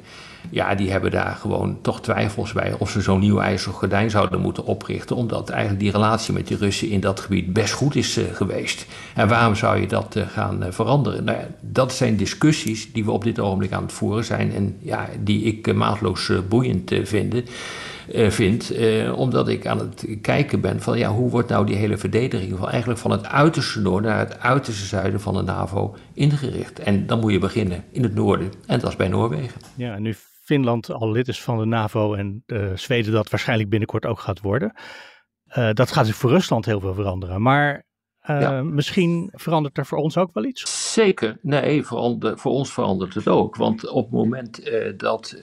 ja, 0.50 0.74
die 0.74 0.90
hebben 0.90 1.10
daar 1.10 1.36
gewoon 1.40 1.78
toch 1.82 2.00
twijfels 2.00 2.52
bij 2.52 2.74
of 2.78 2.90
ze 2.90 3.00
zo'n 3.00 3.20
nieuw 3.20 3.38
ijzeren 3.38 3.74
gordijn 3.74 4.10
zouden 4.10 4.40
moeten 4.40 4.64
oprichten, 4.64 5.16
omdat 5.16 5.48
eigenlijk 5.48 5.80
die 5.80 5.90
relatie 5.90 6.34
met 6.34 6.48
de 6.48 6.56
Russen 6.56 6.88
in 6.88 7.00
dat 7.00 7.20
gebied 7.20 7.52
best 7.52 7.72
goed 7.72 7.94
is 7.94 8.18
uh, 8.18 8.24
geweest. 8.32 8.86
En 9.14 9.28
waarom 9.28 9.54
zou 9.54 9.80
je 9.80 9.86
dat 9.86 10.16
gaan 10.28 10.64
veranderen? 10.68 11.24
Nou 11.24 11.38
dat 11.60 11.92
zijn 11.92 12.16
discussies 12.16 12.92
die 12.92 13.04
we 13.04 13.10
op 13.10 13.24
dit 13.24 13.40
ogenblik 13.40 13.72
aan 13.72 13.82
het 13.82 13.92
voeren 13.92 14.24
zijn 14.24 14.52
en 14.54 14.76
ja, 14.78 15.08
die 15.20 15.42
ik 15.42 15.74
maatloos 15.74 16.32
boeiend 16.48 16.92
vinden. 17.02 17.44
Vind, 18.28 18.72
omdat 19.14 19.48
ik 19.48 19.66
aan 19.66 19.78
het 19.78 20.06
kijken 20.22 20.60
ben 20.60 20.80
van 20.80 20.98
ja, 20.98 21.10
hoe 21.10 21.30
wordt 21.30 21.48
nou 21.48 21.66
die 21.66 21.76
hele 21.76 21.96
verdediging 21.96 22.58
van 22.58 22.68
eigenlijk 22.68 23.00
van 23.00 23.10
het 23.10 23.26
uiterste 23.26 23.80
noorden 23.80 24.10
naar 24.10 24.18
het 24.18 24.40
uiterste 24.40 24.86
zuiden 24.86 25.20
van 25.20 25.34
de 25.34 25.42
NAVO 25.42 25.96
ingericht. 26.12 26.78
En 26.78 27.06
dan 27.06 27.20
moet 27.20 27.32
je 27.32 27.38
beginnen 27.38 27.84
in 27.90 28.02
het 28.02 28.14
noorden 28.14 28.52
en 28.66 28.80
dat 28.80 28.90
is 28.90 28.96
bij 28.96 29.08
Noorwegen. 29.08 29.60
Ja, 29.74 29.94
en 29.94 30.02
nu 30.02 30.16
Finland 30.44 30.90
al 30.90 31.10
lid 31.10 31.28
is 31.28 31.42
van 31.42 31.58
de 31.58 31.64
NAVO 31.64 32.14
en 32.14 32.42
uh, 32.46 32.76
Zweden 32.76 33.12
dat 33.12 33.30
waarschijnlijk 33.30 33.68
binnenkort 33.68 34.06
ook 34.06 34.20
gaat 34.20 34.40
worden. 34.40 34.74
Uh, 35.58 35.70
dat 35.72 35.92
gaat 35.92 36.06
dus 36.06 36.16
voor 36.16 36.30
Rusland 36.30 36.64
heel 36.64 36.80
veel 36.80 36.94
veranderen. 36.94 37.42
Maar 37.42 37.84
uh, 38.30 38.40
ja. 38.40 38.62
misschien 38.62 39.30
verandert 39.32 39.78
er 39.78 39.86
voor 39.86 39.98
ons 39.98 40.16
ook 40.16 40.34
wel 40.34 40.44
iets? 40.44 40.92
Zeker, 40.92 41.38
nee, 41.42 41.82
voor, 41.82 42.18
voor 42.20 42.52
ons 42.52 42.72
verandert 42.72 43.14
het 43.14 43.28
ook. 43.28 43.56
Want 43.56 43.88
op 43.88 44.04
het 44.04 44.12
moment 44.12 44.70
dat 44.96 45.36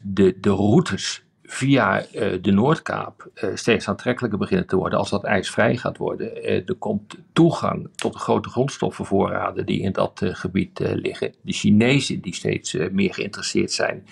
de, 0.00 0.36
de 0.40 0.50
routes 0.50 1.21
via 1.52 2.04
de 2.40 2.50
Noordkaap 2.52 3.30
steeds 3.54 3.88
aantrekkelijker 3.88 4.38
beginnen 4.38 4.66
te 4.66 4.76
worden 4.76 4.98
als 4.98 5.10
dat 5.10 5.24
ijs 5.24 5.50
vrij 5.50 5.76
gaat 5.76 5.96
worden. 5.96 6.44
er 6.44 6.74
komt 6.74 7.18
toegang 7.32 7.88
tot 7.94 8.12
de 8.12 8.18
grote 8.18 8.48
grondstoffenvoorraden 8.48 9.66
die 9.66 9.80
in 9.80 9.92
dat 9.92 10.20
gebied 10.24 10.78
liggen. 10.78 11.34
De 11.40 11.52
Chinezen 11.52 12.20
die 12.20 12.34
steeds 12.34 12.76
meer 12.92 13.14
geïnteresseerd 13.14 13.72
zijn 13.72 14.06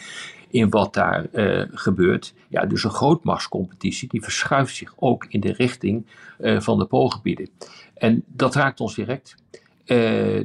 in 0.50 0.70
wat 0.70 0.94
daar 0.94 1.26
gebeurt. 1.72 2.34
Ja, 2.48 2.66
dus 2.66 2.84
een 2.84 2.90
grootmachtscompetitie 2.90 4.08
die 4.08 4.22
verschuift 4.22 4.76
zich 4.76 4.92
ook 4.96 5.26
in 5.28 5.40
de 5.40 5.52
richting 5.52 6.06
van 6.38 6.78
de 6.78 6.84
poolgebieden. 6.84 7.48
En 7.94 8.24
dat 8.26 8.54
raakt 8.54 8.80
ons 8.80 8.94
direct. 8.94 9.34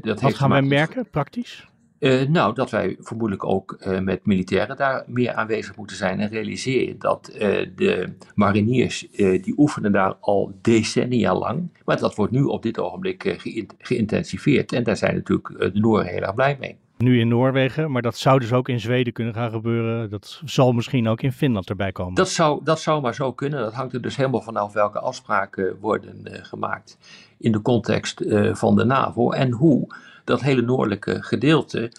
dat 0.01 0.21
wat 0.21 0.35
gaan 0.35 0.49
wij 0.49 0.61
merken, 0.61 1.09
praktisch? 1.09 1.67
Uh, 2.05 2.27
nou, 2.27 2.53
dat 2.53 2.69
wij 2.69 2.95
vermoedelijk 2.99 3.45
ook 3.45 3.77
uh, 3.79 3.99
met 3.99 4.25
militairen 4.25 4.77
daar 4.77 5.03
meer 5.07 5.33
aanwezig 5.33 5.75
moeten 5.75 5.95
zijn 5.95 6.19
en 6.19 6.29
realiseren 6.29 6.99
dat 6.99 7.31
uh, 7.33 7.39
de 7.75 8.13
mariniers, 8.35 9.07
die 9.17 9.53
oefenen 9.57 9.91
daar 9.91 10.15
al 10.19 10.51
decennia 10.61 11.35
lang, 11.35 11.69
maar 11.85 11.99
dat 11.99 12.15
wordt 12.15 12.31
nu 12.31 12.43
op 12.43 12.63
dit 12.63 12.79
ogenblik 12.79 13.35
geïntensiveerd 13.77 14.71
en 14.71 14.83
daar 14.83 14.97
zijn 14.97 15.15
natuurlijk 15.15 15.73
de 15.73 15.79
Nooren 15.79 16.05
heel 16.05 16.21
erg 16.21 16.33
blij 16.33 16.57
mee. 16.59 16.77
Nu 16.97 17.19
in 17.19 17.27
Noorwegen, 17.27 17.91
maar 17.91 18.01
dat 18.01 18.17
zou 18.17 18.39
dus 18.39 18.53
ook 18.53 18.69
in 18.69 18.79
Zweden 18.79 19.13
kunnen 19.13 19.33
gaan 19.33 19.51
gebeuren. 19.51 20.09
Dat 20.09 20.41
zal 20.45 20.71
misschien 20.71 21.07
ook 21.07 21.21
in 21.21 21.31
Finland 21.31 21.69
erbij 21.69 21.91
komen. 21.91 22.13
Dat 22.13 22.29
zou, 22.29 22.63
dat 22.63 22.79
zou 22.79 23.01
maar 23.01 23.15
zo 23.15 23.33
kunnen. 23.33 23.59
Dat 23.59 23.73
hangt 23.73 23.93
er 23.93 24.01
dus 24.01 24.15
helemaal 24.15 24.41
vanaf 24.41 24.73
welke 24.73 24.99
afspraken 24.99 25.77
worden 25.79 26.25
gemaakt 26.25 26.97
in 27.37 27.51
de 27.51 27.61
context 27.61 28.23
van 28.51 28.75
de 28.75 28.83
NAVO 28.85 29.31
en 29.31 29.51
hoe 29.51 29.87
dat 30.25 30.41
hele 30.41 30.61
noordelijke 30.61 31.23
gedeelte 31.23 31.91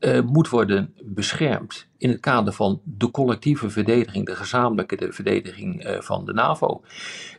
uh, 0.00 0.20
moet 0.20 0.48
worden 0.48 0.94
beschermd 1.02 1.86
in 1.98 2.08
het 2.08 2.20
kader 2.20 2.52
van 2.52 2.80
de 2.84 3.10
collectieve 3.10 3.70
verdediging, 3.70 4.26
de 4.26 4.36
gezamenlijke 4.36 4.96
de 4.96 5.12
verdediging 5.12 5.86
uh, 5.86 6.00
van 6.00 6.24
de 6.24 6.32
NAVO. 6.32 6.82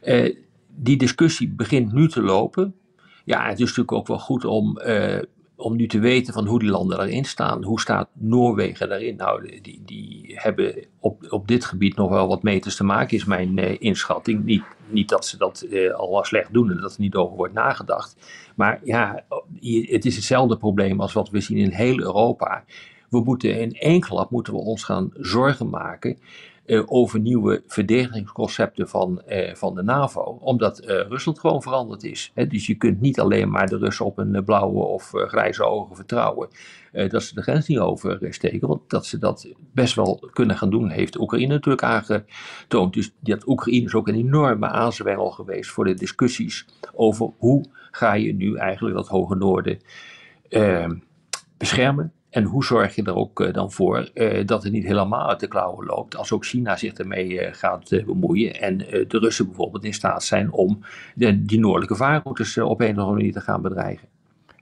Uh, 0.03 0.35
die 0.67 0.97
discussie 0.97 1.49
begint 1.49 1.93
nu 1.93 2.07
te 2.07 2.21
lopen. 2.21 2.75
Ja, 3.25 3.43
het 3.43 3.53
is 3.53 3.59
natuurlijk 3.59 3.91
ook 3.91 4.07
wel 4.07 4.19
goed 4.19 4.45
om 4.45 4.79
om 5.55 5.75
nu 5.75 5.87
te 5.87 5.99
weten 5.99 6.33
van 6.33 6.47
hoe 6.47 6.59
die 6.59 6.69
landen 6.69 6.97
daarin 6.97 7.25
staan. 7.25 7.63
Hoe 7.63 7.79
staat 7.79 8.09
Noorwegen 8.13 8.89
daarin? 8.89 9.15
Nou, 9.15 9.59
die, 9.61 9.81
die 9.85 10.31
hebben 10.35 10.85
op, 10.99 11.25
op 11.29 11.47
dit 11.47 11.65
gebied 11.65 11.95
nog 11.95 12.09
wel 12.09 12.27
wat 12.27 12.43
meters 12.43 12.75
te 12.75 12.83
maken, 12.83 13.17
is 13.17 13.25
mijn 13.25 13.57
uh, 13.57 13.75
inschatting. 13.79 14.43
Niet, 14.43 14.63
niet 14.87 15.09
dat 15.09 15.25
ze 15.25 15.37
dat 15.37 15.65
uh, 15.69 15.93
al 15.93 16.23
slecht 16.23 16.53
doen 16.53 16.71
en 16.71 16.81
dat 16.81 16.93
er 16.93 17.01
niet 17.01 17.15
over 17.15 17.35
wordt 17.35 17.53
nagedacht. 17.53 18.15
Maar 18.55 18.79
ja, 18.83 19.23
het 19.85 20.05
is 20.05 20.15
hetzelfde 20.15 20.57
probleem 20.57 21.01
als 21.01 21.13
wat 21.13 21.29
we 21.29 21.39
zien 21.39 21.57
in 21.57 21.71
heel 21.71 21.99
Europa. 21.99 22.63
We 23.09 23.19
moeten 23.19 23.59
in 23.59 23.73
één 23.73 23.99
klap 23.99 24.31
moeten 24.31 24.53
we 24.53 24.59
ons 24.59 24.83
gaan 24.83 25.09
zorgen 25.13 25.69
maken 25.69 26.17
uh, 26.65 26.83
over 26.85 27.19
nieuwe 27.19 27.63
verdedigingsconcepten 27.67 28.89
van, 28.89 29.21
uh, 29.29 29.55
van 29.55 29.75
de 29.75 29.83
NAVO, 29.83 30.37
omdat 30.41 30.81
uh, 30.81 30.87
Rusland 30.87 31.39
gewoon 31.39 31.61
veranderd 31.61 32.03
is. 32.03 32.31
Hè? 32.33 32.47
Dus 32.47 32.67
je 32.67 32.75
kunt 32.75 33.01
niet 33.01 33.19
alleen 33.19 33.49
maar 33.49 33.67
de 33.67 33.77
Russen 33.77 34.05
op 34.05 34.17
een 34.17 34.43
blauwe 34.45 34.83
of 34.83 35.11
grijze 35.13 35.63
ogen 35.63 35.95
vertrouwen 35.95 36.49
dat 37.07 37.23
ze 37.23 37.35
de 37.35 37.41
grens 37.41 37.67
niet 37.67 37.79
oversteken, 37.79 38.67
want 38.67 38.89
dat 38.89 39.05
ze 39.05 39.17
dat 39.17 39.47
best 39.73 39.95
wel 39.95 40.29
kunnen 40.33 40.57
gaan 40.57 40.69
doen, 40.69 40.89
heeft 40.89 41.19
Oekraïne 41.19 41.53
natuurlijk 41.53 41.83
aangetoond. 41.83 42.93
Dus 42.93 43.13
dat 43.19 43.47
Oekraïne 43.47 43.85
is 43.85 43.93
ook 43.93 44.07
een 44.07 44.15
enorme 44.15 44.67
aanzwengel 44.67 45.29
geweest 45.29 45.69
voor 45.69 45.85
de 45.85 45.93
discussies 45.93 46.65
over 46.93 47.31
hoe 47.37 47.65
ga 47.91 48.13
je 48.13 48.33
nu 48.33 48.55
eigenlijk 48.55 48.95
dat 48.95 49.07
hoge 49.07 49.35
noorden 49.35 49.79
beschermen. 51.57 52.13
En 52.35 52.43
hoe 52.43 52.63
zorg 52.63 52.95
je 52.95 53.03
er 53.03 53.15
ook 53.15 53.39
uh, 53.39 53.53
dan 53.53 53.71
voor 53.71 54.09
uh, 54.13 54.45
dat 54.45 54.63
het 54.63 54.71
niet 54.71 54.85
helemaal 54.85 55.29
uit 55.29 55.39
de 55.39 55.47
klauwen 55.47 55.85
loopt 55.85 56.15
als 56.15 56.31
ook 56.31 56.45
China 56.45 56.75
zich 56.77 56.93
ermee 56.93 57.29
uh, 57.29 57.47
gaat 57.51 57.89
bemoeien 58.05 58.61
en 58.61 58.77
de 58.77 59.17
Russen 59.19 59.45
bijvoorbeeld 59.45 59.83
in 59.83 59.93
staat 59.93 60.23
zijn 60.23 60.51
om 60.51 60.79
de, 61.15 61.45
die 61.45 61.59
noordelijke 61.59 61.95
vaarroutes 61.95 62.57
op 62.57 62.79
een 62.81 62.91
of 62.91 62.97
andere 62.97 63.15
manier 63.15 63.33
te 63.33 63.41
gaan 63.41 63.61
bedreigen. 63.61 64.07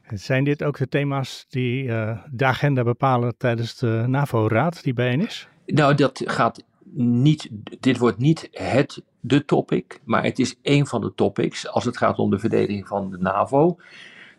Zijn 0.07 0.43
dit 0.43 0.63
ook 0.63 0.77
de 0.77 0.89
thema's 0.89 1.45
die 1.49 1.85
de 2.31 2.45
agenda 2.45 2.83
bepalen 2.83 3.37
tijdens 3.37 3.77
de 3.77 4.03
NAVO-raad 4.07 4.83
die 4.83 4.93
bijeen 4.93 5.21
is? 5.21 5.47
Nou, 5.65 5.95
dat 5.95 6.21
gaat 6.25 6.63
niet, 6.95 7.49
dit 7.79 7.97
wordt 7.97 8.17
niet 8.17 8.49
het 8.51 9.01
de 9.19 9.45
topic, 9.45 9.99
maar 10.03 10.23
het 10.23 10.39
is 10.39 10.55
één 10.61 10.87
van 10.87 11.01
de 11.01 11.13
topics 11.15 11.67
als 11.67 11.85
het 11.85 11.97
gaat 11.97 12.17
om 12.17 12.29
de 12.29 12.39
verdediging 12.39 12.87
van 12.87 13.11
de 13.11 13.17
NAVO 13.17 13.77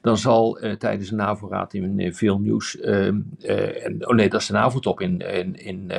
dan 0.04 0.18
zal 0.18 0.64
uh, 0.64 0.72
tijdens 0.72 1.08
de 1.08 1.14
NAVO-raad 1.16 1.74
in 1.74 1.98
uh, 1.98 2.12
Vilnius, 2.12 2.76
uh, 2.76 3.06
en, 3.84 4.08
oh 4.08 4.14
nee, 4.14 4.28
dat 4.28 4.40
is 4.40 4.46
de 4.46 4.52
NAVO-top 4.52 5.00
in, 5.00 5.18
in, 5.18 5.56
in, 5.56 5.90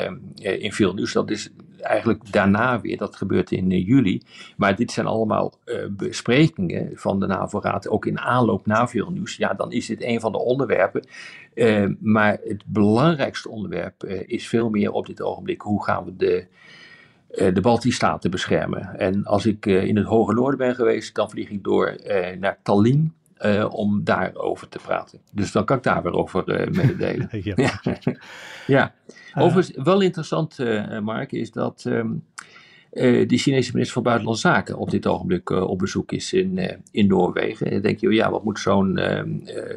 in 0.62 0.74
Vilnius, 0.74 1.14
dat 1.14 1.30
is 1.30 1.52
eigenlijk 1.80 2.32
daarna 2.32 2.82
weer, 2.82 2.98
dat 2.98 3.16
gebeurt 3.16 3.52
in 3.52 3.70
juli. 3.70 4.22
Maar 4.58 4.76
dit 4.76 4.92
zijn 4.92 5.06
allemaal 5.06 5.60
besprekingen 5.90 6.92
van 6.94 7.20
de 7.20 7.28
NAVO-raad, 7.28 7.90
ook 7.90 8.06
in 8.06 8.20
aanloop 8.20 8.66
naar 8.66 8.90
Vilnius. 8.90 9.36
Ja, 9.38 9.54
dan 9.54 9.72
is 9.72 9.86
dit 9.86 10.04
een 10.04 10.20
van 10.20 10.32
de 10.32 10.40
onderwerpen. 10.40 11.08
maar 12.00 12.38
het 12.44 12.64
belangrijkste 12.66 13.50
onderwerp 13.50 14.04
is 14.04 14.48
veel 14.48 14.70
meer 14.70 14.92
op 14.92 15.06
dit 15.06 15.22
ogenblik, 15.22 15.62
hoe 15.62 15.84
gaan 15.84 16.06
we 16.06 16.16
de 16.16 16.48
de 17.54 17.62
Baltische 17.62 17.96
Staten 17.96 18.32
beschermen. 18.32 19.00
En 19.00 19.24
als 19.24 19.46
ik 19.46 19.66
in 19.66 19.98
het 19.98 20.06
Hoge 20.06 20.34
Noorden 20.34 20.58
ben 20.58 20.76
geweest, 20.76 21.16
dan 21.16 21.30
vlieg 21.30 21.50
ik 21.50 21.64
door 21.64 21.96
naar 22.40 22.60
Tallinn 22.64 23.14
uh, 23.42 23.66
om 23.70 24.04
daarover 24.04 24.70
te 24.70 24.80
praten. 24.80 25.20
Dus 25.32 25.52
dan 25.52 25.66
kan 25.66 25.78
ik 25.78 25.84
daar 25.84 26.04
weer 26.04 26.14
over 26.14 26.62
uh, 26.62 26.72
mededelen. 26.72 27.30
ja. 27.44 27.54
ja. 27.56 28.00
ja. 28.68 28.94
Overigens, 29.34 29.84
wel 29.84 30.02
interessant, 30.02 30.58
Mark, 31.02 31.32
is 31.32 31.52
dat 31.52 31.84
um, 31.88 32.24
de 33.28 33.38
Chinese 33.38 33.72
minister 33.72 33.94
van 33.94 34.04
Buitenlandse 34.04 34.48
Zaken 34.48 34.78
op 34.78 34.90
dit 34.90 35.08
ogenblik 35.08 35.50
op 35.50 35.80
bezoek 35.80 36.12
is 36.12 36.34
in, 36.34 36.82
in 36.92 37.08
Noorwegen. 37.08 37.66
En 37.66 37.72
dan 37.72 37.82
denk 37.82 38.00
je, 38.00 38.14
ja, 38.14 38.32
wat 38.32 38.44
moet 38.44 38.60
zo'n 38.60 38.98
ehm, 38.98 39.30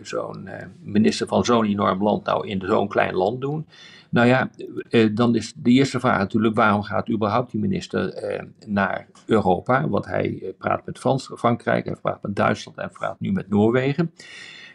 zo'n 0.02 0.48
minister 0.82 1.26
van 1.26 1.44
zo'n 1.44 1.64
enorm 1.64 2.02
land 2.02 2.24
nou 2.24 2.48
in 2.48 2.62
zo'n 2.66 2.88
klein 2.88 3.14
land 3.14 3.40
doen? 3.40 3.66
Nou 4.10 4.26
ja, 4.26 4.50
eh, 4.90 5.08
dan 5.14 5.34
is 5.34 5.52
de 5.56 5.70
eerste 5.70 6.00
vraag 6.00 6.18
natuurlijk: 6.18 6.54
waarom 6.54 6.82
gaat 6.82 7.10
überhaupt 7.10 7.50
die 7.50 7.60
minister 7.60 8.12
eh, 8.12 8.44
naar 8.66 9.06
Europa? 9.26 9.88
Want 9.88 10.06
hij 10.06 10.38
eh, 10.42 10.48
praat 10.58 10.86
met 10.86 10.98
Frankrijk, 11.36 11.84
hij 11.84 11.96
praat 12.02 12.22
met 12.22 12.36
Duitsland 12.36 12.78
en 12.78 12.90
praat 12.90 13.20
nu 13.20 13.32
met 13.32 13.48
Noorwegen. 13.48 14.12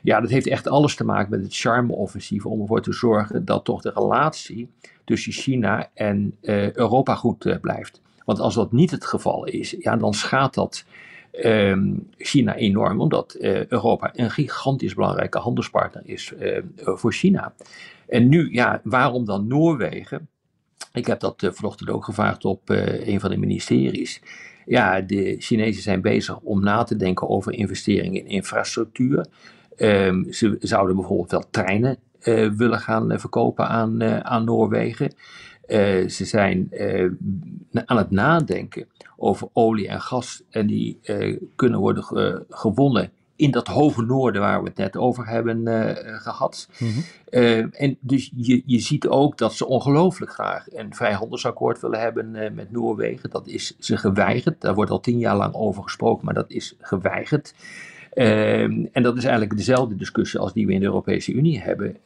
Ja, 0.01 0.21
dat 0.21 0.29
heeft 0.29 0.47
echt 0.47 0.67
alles 0.67 0.95
te 0.95 1.05
maken 1.05 1.29
met 1.29 1.43
het 1.43 1.55
charme-offensief 1.55 2.45
om 2.45 2.61
ervoor 2.61 2.81
te 2.81 2.93
zorgen 2.93 3.45
dat 3.45 3.65
toch 3.65 3.81
de 3.81 3.91
relatie 3.95 4.69
tussen 5.03 5.31
China 5.31 5.89
en 5.93 6.37
Europa 6.73 7.15
goed 7.15 7.57
blijft. 7.61 8.01
Want 8.25 8.39
als 8.39 8.55
dat 8.55 8.71
niet 8.71 8.91
het 8.91 9.05
geval 9.05 9.45
is, 9.45 9.75
ja, 9.79 9.97
dan 9.97 10.13
schaadt 10.13 10.55
dat 10.55 10.85
ehm, 11.31 11.93
China 12.17 12.55
enorm, 12.55 13.01
omdat 13.01 13.35
Europa 13.67 14.11
een 14.13 14.31
gigantisch 14.31 14.93
belangrijke 14.93 15.37
handelspartner 15.37 16.01
is 16.05 16.33
voor 16.75 17.13
China. 17.13 17.53
En 18.07 18.29
nu, 18.29 18.51
ja, 18.51 18.81
waarom 18.83 19.25
dan 19.25 19.47
Noorwegen? 19.47 20.27
Ik 20.93 21.05
heb 21.05 21.19
dat 21.19 21.43
uh, 21.43 21.51
vanochtend 21.51 21.89
ook 21.89 22.05
gevraagd 22.05 22.45
op 22.45 22.69
een 22.69 23.19
van 23.19 23.29
de 23.29 23.37
ministeries. 23.37 24.21
Ja, 24.65 25.01
de 25.01 25.35
Chinezen 25.39 25.81
zijn 25.81 26.01
bezig 26.01 26.39
om 26.39 26.63
na 26.63 26.83
te 26.83 26.95
denken 26.95 27.29
over 27.29 27.53
investeringen 27.53 28.21
in 28.21 28.27
infrastructuur. 28.27 29.25
Um, 29.77 30.33
ze 30.33 30.55
zouden 30.59 30.95
bijvoorbeeld 30.95 31.31
wel 31.31 31.49
treinen 31.49 31.97
willen 32.55 32.79
gaan 32.79 33.19
verkopen 33.19 33.67
aan, 33.67 34.03
aan 34.23 34.45
Noorwegen. 34.45 35.13
ze 36.07 36.25
zijn 36.25 36.69
aan 37.85 37.97
het 37.97 38.11
nadenken 38.11 38.87
over 39.17 39.47
olie 39.53 39.87
en 39.87 40.01
gas 40.01 40.43
en 40.49 40.67
die 40.67 40.99
kunnen 41.55 41.79
worden 41.79 42.03
gewonnen 42.49 43.11
in 43.35 43.51
dat 43.51 43.67
hoge 43.67 44.01
noorden 44.01 44.41
waar 44.41 44.61
we 44.61 44.67
het 44.67 44.77
net 44.77 44.97
over 44.97 45.27
hebben 45.27 45.67
gehad. 46.21 46.69
Mhm. 46.79 46.99
en 47.71 47.97
dus 47.99 48.31
je, 48.35 48.63
je 48.65 48.79
ziet 48.79 49.07
ook 49.07 49.37
dat 49.37 49.53
ze 49.53 49.67
ongelooflijk 49.67 50.31
graag 50.31 50.65
een 50.73 50.95
vrijhandelsakkoord 50.95 51.79
willen 51.79 51.99
hebben 51.99 52.31
met 52.31 52.71
Noorwegen. 52.71 53.29
Dat 53.29 53.47
is 53.47 53.75
ze 53.79 53.97
geweigerd. 53.97 54.61
Daar 54.61 54.73
wordt 54.73 54.91
al 54.91 54.99
tien 54.99 55.19
jaar 55.19 55.35
lang 55.35 55.53
over 55.53 55.83
gesproken, 55.83 56.25
maar 56.25 56.33
dat 56.33 56.51
is 56.51 56.75
geweigerd. 56.79 57.53
Ehm, 58.13 58.85
en 58.91 59.03
dat 59.03 59.17
is 59.17 59.23
eigenlijk 59.23 59.57
dezelfde 59.57 59.95
discussie 59.95 60.39
als 60.39 60.53
die 60.53 60.67
we 60.67 60.73
in 60.73 60.79
de 60.79 60.85
Europese 60.85 61.31
Unie 61.33 61.59
hebben. 61.59 61.97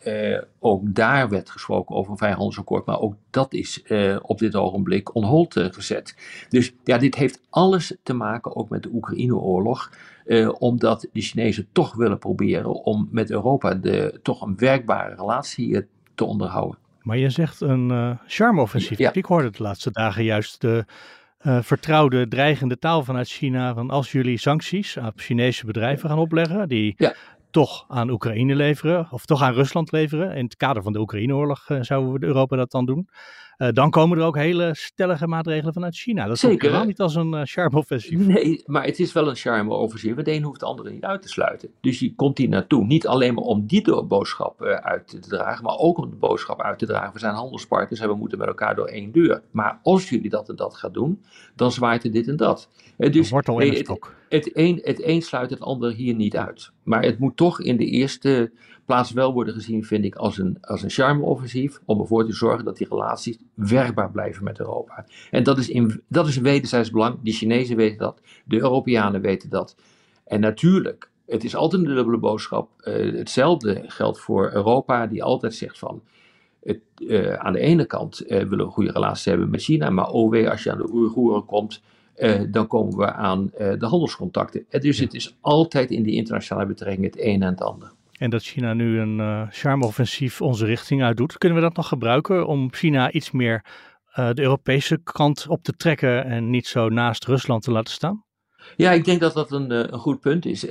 ook 0.60 0.82
daar 0.96 1.30
werd 1.30 1.50
gesproken 1.50 1.96
over 1.96 2.12
een 2.12 2.17
vrijhandelsakkoord, 2.17 2.86
maar 2.86 3.00
ook 3.00 3.15
dat 3.30 3.54
is 3.54 3.84
op 4.22 4.39
dit 4.39 4.56
ogenblik 4.56 5.15
on 5.15 5.24
hold 5.24 5.54
gezet. 5.72 6.15
Dus 6.50 6.74
ja, 6.84 6.98
dit 6.98 7.15
heeft 7.15 7.41
alles 7.50 7.96
te 8.04 8.13
maken 8.13 8.56
ook 8.56 8.70
met 8.70 8.84
de 8.84 8.89
Oekraïne-oorlog. 8.93 9.89
Uh, 10.28 10.54
omdat 10.60 11.08
de 11.12 11.22
Chinezen 11.22 11.67
toch 11.72 11.96
willen 11.96 12.20
proberen 12.20 12.74
om 12.84 13.08
met 13.12 13.32
Europa 13.32 13.74
de, 13.74 14.20
toch 14.24 14.41
een 14.41 14.58
werkbare 14.58 15.15
relatie 15.15 15.70
uh, 15.70 15.82
te 16.15 16.26
onderhouden. 16.26 16.80
Maar 17.02 17.17
je 17.17 17.30
zegt 17.30 17.62
een 17.62 17.89
uh, 17.89 18.12
charme-offensief. 18.26 18.98
Ja. 18.98 19.13
Ik 19.13 19.26
hoorde 19.26 19.50
de 19.50 19.63
laatste 19.63 19.91
dagen 19.91 20.24
juist 20.24 20.62
de 20.62 20.86
vertrouwde, 21.62 22.27
dreigende 22.27 22.79
taal 22.79 23.03
vanuit 23.03 23.27
China. 23.27 23.73
Van 23.73 23.89
als 23.89 24.12
jullie 24.12 24.38
sancties 24.38 24.97
op 24.97 25.13
Chinese 25.15 25.65
bedrijven 25.65 26.10
gaan 26.10 26.19
opleggen, 26.19 26.67
die 26.67 26.93
ja. 26.97 27.13
toch 27.51 27.86
aan 27.88 28.10
Oekraïne 28.10 28.55
leveren, 28.55 29.07
of 29.12 29.25
toch 29.25 29.41
aan 29.41 29.53
Rusland 29.53 29.91
leveren. 29.91 30.36
In 30.36 30.43
het 30.43 30.55
kader 30.55 30.83
van 30.83 30.93
de 30.93 30.99
Oekraïne-oorlog 30.99 31.65
zouden 31.81 32.13
we 32.13 32.25
Europa 32.25 32.55
dat 32.55 32.71
dan 32.71 32.86
doen. 32.86 33.10
Uh, 33.58 33.70
dan 33.72 33.89
komen 33.89 34.17
er 34.17 34.24
ook 34.24 34.36
hele 34.36 34.70
stellige 34.74 35.28
maatregelen 35.28 35.74
vanuit 35.74 35.96
China. 35.96 36.26
Dat 36.26 36.34
is 36.34 36.39
Zeker, 36.39 36.62
helemaal 36.62 36.86
niet 36.86 37.00
als 37.00 37.15
een 37.15 37.34
uh, 37.34 37.41
charme-offensief. 37.43 38.20
Nee, 38.20 38.63
maar 38.65 38.86
het 38.86 39.00
is 39.00 39.13
wel 39.13 39.30
een 39.30 39.36
charme-offensief. 39.36 40.15
Het 40.15 40.28
een 40.28 40.43
hoeft 40.43 40.60
de 40.60 40.65
andere 40.65 40.89
niet 40.89 41.04
uit 41.04 41.22
te 41.22 41.28
sluiten. 41.28 41.70
Dus 41.82 42.00
je 42.00 42.15
komt 42.15 42.38
hier 42.38 42.50
naartoe. 42.50 42.86
Niet 42.86 43.08
alleen 43.08 43.34
maar 43.34 43.43
om 43.43 43.65
die 43.65 44.04
boodschap 44.04 44.62
uh, 44.62 44.74
uit 44.74 45.08
te 45.08 45.20
dragen, 45.20 45.63
maar 45.63 45.78
ook 45.78 45.98
om 45.98 46.10
de 46.10 46.15
boodschap 46.15 46.62
uit 46.62 46.80
te 46.80 46.86
dragen. 46.86 47.13
We 47.13 47.20
zijn 47.20 47.34
handelspartners 47.34 48.02
en 48.02 48.08
we 48.08 48.15
moeten 48.15 48.38
met 48.38 48.48
elkaar 48.48 48.76
door 48.76 48.88
één 48.88 49.12
deur. 49.12 49.41
Maar 49.52 49.80
als 49.84 50.10
jullie 50.10 50.30
dat 50.30 50.50
en 50.50 50.56
dat 50.56 50.76
gaan 50.76 50.91
doen, 50.91 51.24
dan 51.56 51.72
zwaait 51.72 52.04
er 52.04 52.12
dit 52.12 52.28
en 52.28 52.36
dat. 52.36 52.70
dus, 52.98 53.30
wortel 53.30 53.60
in 53.60 53.74
het, 53.74 53.88
het, 53.88 54.00
het, 54.30 54.50
een, 54.54 54.80
het 54.84 55.04
een 55.04 55.22
sluit 55.22 55.50
het 55.50 55.62
ander 55.62 55.93
hier 55.93 56.15
niet 56.15 56.38
uit. 56.38 56.72
Maar 56.84 57.04
het 57.04 57.20
moet 57.20 57.38
toch 57.38 57.62
in 57.62 57.78
de 57.78 57.86
eerste 57.86 58.52
plaats 58.88 59.12
wel 59.12 59.34
worden 59.34 59.54
gezien, 59.54 59.84
vind 59.84 60.06
ik, 60.06 60.15
als 60.15 60.38
een, 60.38 60.58
als 60.62 60.84
een 60.84 60.89
charme-offensief. 60.89 61.82
Om 61.86 62.00
ervoor 62.00 62.26
te 62.26 62.34
zorgen 62.34 62.65
dat 62.65 62.78
die 62.78 62.88
relaties 62.89 63.38
werkbaar 63.54 64.12
blijven 64.12 64.43
met 64.43 64.60
Europa. 64.60 65.06
En 65.32 65.43
dat 65.43 65.58
is, 65.58 65.69
in, 65.69 66.04
dat 66.08 66.28
is 66.28 66.36
een 66.36 66.43
wederzijds 66.43 66.91
belang. 66.91 67.19
De 67.23 67.32
Chinezen 67.32 67.76
weten 67.76 67.97
dat, 67.97 68.21
de 68.45 68.56
Europeanen 68.56 69.21
weten 69.21 69.50
dat. 69.50 69.76
En 70.26 70.39
natuurlijk, 70.39 71.10
het 71.26 71.43
is 71.43 71.56
altijd 71.56 71.82
een 71.82 71.95
dubbele 71.95 72.17
boodschap. 72.17 72.69
Uh, 72.82 73.17
hetzelfde 73.17 73.84
geldt 73.88 74.19
voor 74.19 74.52
Europa, 74.54 75.08
die 75.08 75.23
altijd 75.23 75.56
zegt 75.56 75.80
van. 75.80 76.02
Het, 76.63 76.80
uh, 76.97 77.34
aan 77.34 77.54
de 77.54 77.60
ene 77.60 77.86
kant 77.86 78.23
uh, 78.23 78.28
willen 78.43 78.65
we 78.65 78.71
goede 78.71 78.91
relatie 78.91 79.32
hebben 79.32 79.50
met 79.50 79.62
China, 79.62 79.89
maar 79.89 80.10
oh 80.10 80.50
als 80.50 80.63
je 80.63 80.71
aan 80.71 80.78
de 80.78 80.91
Oeigoeren 80.93 81.45
komt, 81.45 81.82
dan 82.50 82.67
komen 82.67 82.97
we 82.97 83.12
aan 83.12 83.52
de 83.54 83.86
handelscontacten. 83.86 84.65
dus 84.69 85.00
het 85.00 85.13
is 85.13 85.38
altijd 85.41 85.91
in 85.91 86.04
die 86.04 86.15
internationale 86.15 86.67
betrekkingen 86.67 87.10
het 87.10 87.19
een 87.19 87.41
en 87.41 87.50
het 87.50 87.62
ander. 87.62 87.91
En 88.17 88.30
dat 88.30 88.43
China 88.43 88.73
nu 88.73 88.99
een 88.99 89.17
uh, 89.17 89.41
charme-offensief 89.49 90.41
onze 90.41 90.65
richting 90.65 91.03
uitdoet. 91.03 91.38
Kunnen 91.38 91.58
we 91.58 91.63
dat 91.63 91.75
nog 91.75 91.88
gebruiken 91.88 92.47
om 92.47 92.73
China 92.73 93.12
iets 93.12 93.32
meer 93.32 93.65
uh, 94.15 94.30
de 94.34 94.41
Europese 94.41 94.99
kant 95.03 95.45
op 95.47 95.63
te 95.63 95.73
trekken 95.73 96.25
en 96.25 96.49
niet 96.49 96.67
zo 96.67 96.89
naast 96.89 97.25
Rusland 97.25 97.63
te 97.63 97.71
laten 97.71 97.93
staan? 97.93 98.23
Ja, 98.75 98.91
ik 98.91 99.06
denk 99.06 99.19
dat 99.19 99.34
dat 99.34 99.51
een, 99.51 99.71
uh, 99.71 99.77
een 99.77 99.99
goed 99.99 100.19
punt 100.19 100.45
is. 100.45 100.62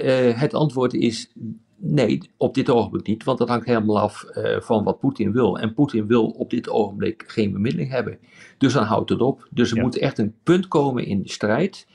het 0.40 0.54
antwoord 0.54 0.94
is 0.94 1.32
nee, 1.76 2.30
op 2.36 2.54
dit 2.54 2.70
ogenblik 2.70 3.06
niet, 3.06 3.24
want 3.24 3.38
dat 3.38 3.48
hangt 3.48 3.66
helemaal 3.66 4.00
af 4.00 4.24
van 4.58 4.84
wat 4.84 4.98
Poetin 4.98 5.32
wil. 5.32 5.58
En 5.58 5.74
Poetin 5.74 6.06
wil 6.06 6.26
op 6.26 6.50
dit 6.50 6.68
ogenblik 6.68 7.24
geen 7.26 7.52
bemiddeling 7.52 7.90
hebben. 7.90 8.18
Dus 8.58 8.72
dan 8.72 8.84
houdt 8.84 9.10
het 9.10 9.20
op. 9.20 9.48
Dus 9.50 9.70
er 9.70 9.76
ja. 9.76 9.82
moet 9.82 9.98
echt 9.98 10.18
een 10.18 10.34
punt 10.42 10.68
komen 10.68 11.04
in 11.06 11.22
de 11.22 11.30
strijd 11.30 11.86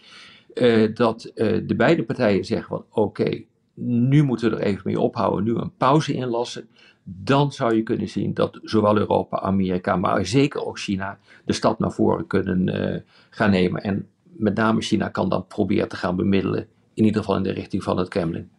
dat 0.94 1.32
de 1.36 1.74
beide 1.78 2.04
partijen 2.04 2.46
zeggen 2.46 2.68
van 2.68 2.86
oké, 2.90 3.00
okay, 3.00 3.48
nu 3.74 4.24
moeten 4.24 4.50
we 4.50 4.56
er 4.56 4.62
even 4.62 4.82
mee 4.86 5.00
ophouden, 5.00 5.44
nu 5.44 5.56
een 5.56 5.76
pauze 5.78 6.14
inlassen. 6.14 6.70
Dan 7.04 7.52
zou 7.52 7.76
je 7.76 7.84
kunnen 7.84 8.10
zien 8.10 8.34
dat 8.34 8.60
zowel 8.64 8.98
Europa, 8.98 9.40
Amerika, 9.40 9.96
maar 9.96 10.26
zeker 10.26 10.66
ook 10.66 10.80
China 10.80 11.20
de 11.46 11.54
stap 11.54 11.80
naar 11.80 11.92
voren 11.92 12.28
kunnen 12.28 12.68
uh, 12.68 13.00
gaan 13.30 13.50
nemen. 13.50 13.84
En 13.84 14.08
met 14.24 14.56
name 14.56 14.82
China 14.82 15.10
kan 15.10 15.30
dan 15.30 15.48
proberen 15.48 15.90
te 15.90 15.96
gaan 15.96 16.16
bemiddelen, 16.16 16.68
in 16.94 17.04
ieder 17.04 17.22
geval 17.22 17.38
in 17.38 17.44
de 17.44 17.52
richting 17.52 17.84
van 17.84 17.98
het 17.98 18.08
Kremlin. 18.08 18.50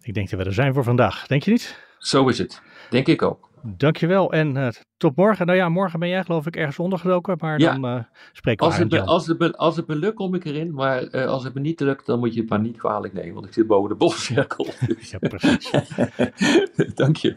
Ik 0.00 0.14
denk 0.14 0.30
dat 0.30 0.38
we 0.38 0.44
er 0.44 0.52
zijn 0.52 0.74
voor 0.74 0.84
vandaag, 0.84 1.26
denk 1.26 1.42
je 1.42 1.50
niet? 1.50 1.78
Zo 1.98 2.28
is 2.28 2.38
het, 2.38 2.62
denk 2.90 3.06
ik 3.06 3.22
ook. 3.22 3.50
Dankjewel 3.62 4.32
en 4.32 4.56
uh, 4.56 4.68
tot 4.96 5.16
morgen. 5.16 5.46
Nou 5.46 5.58
ja, 5.58 5.68
morgen 5.68 5.98
ben 5.98 6.08
jij 6.08 6.24
geloof 6.24 6.46
ik 6.46 6.56
ergens 6.56 6.78
ondergedoken, 6.78 7.36
maar 7.40 7.58
ja. 7.58 7.72
dan 7.72 7.96
uh, 7.96 8.02
spreken 8.32 8.66
we 8.66 8.72
als 8.72 8.82
het, 8.82 9.00
als, 9.00 9.26
het 9.26 9.56
als 9.56 9.76
het 9.76 9.86
me 9.86 9.96
lukt, 9.96 10.14
kom 10.14 10.34
ik 10.34 10.44
erin. 10.44 10.74
Maar 10.74 11.14
uh, 11.14 11.26
als 11.26 11.44
het 11.44 11.54
me 11.54 11.60
niet 11.60 11.80
lukt, 11.80 12.06
dan 12.06 12.18
moet 12.18 12.34
je 12.34 12.40
het 12.40 12.48
maar 12.48 12.60
niet 12.60 12.76
kwalijk 12.76 13.12
nemen, 13.12 13.34
want 13.34 13.46
ik 13.46 13.52
zit 13.52 13.66
boven 13.66 13.88
de 13.88 13.94
bolcirkel. 13.94 14.66
Ja, 15.00 15.18
precies. 15.18 15.70
Dank 16.94 17.16
je. 17.16 17.36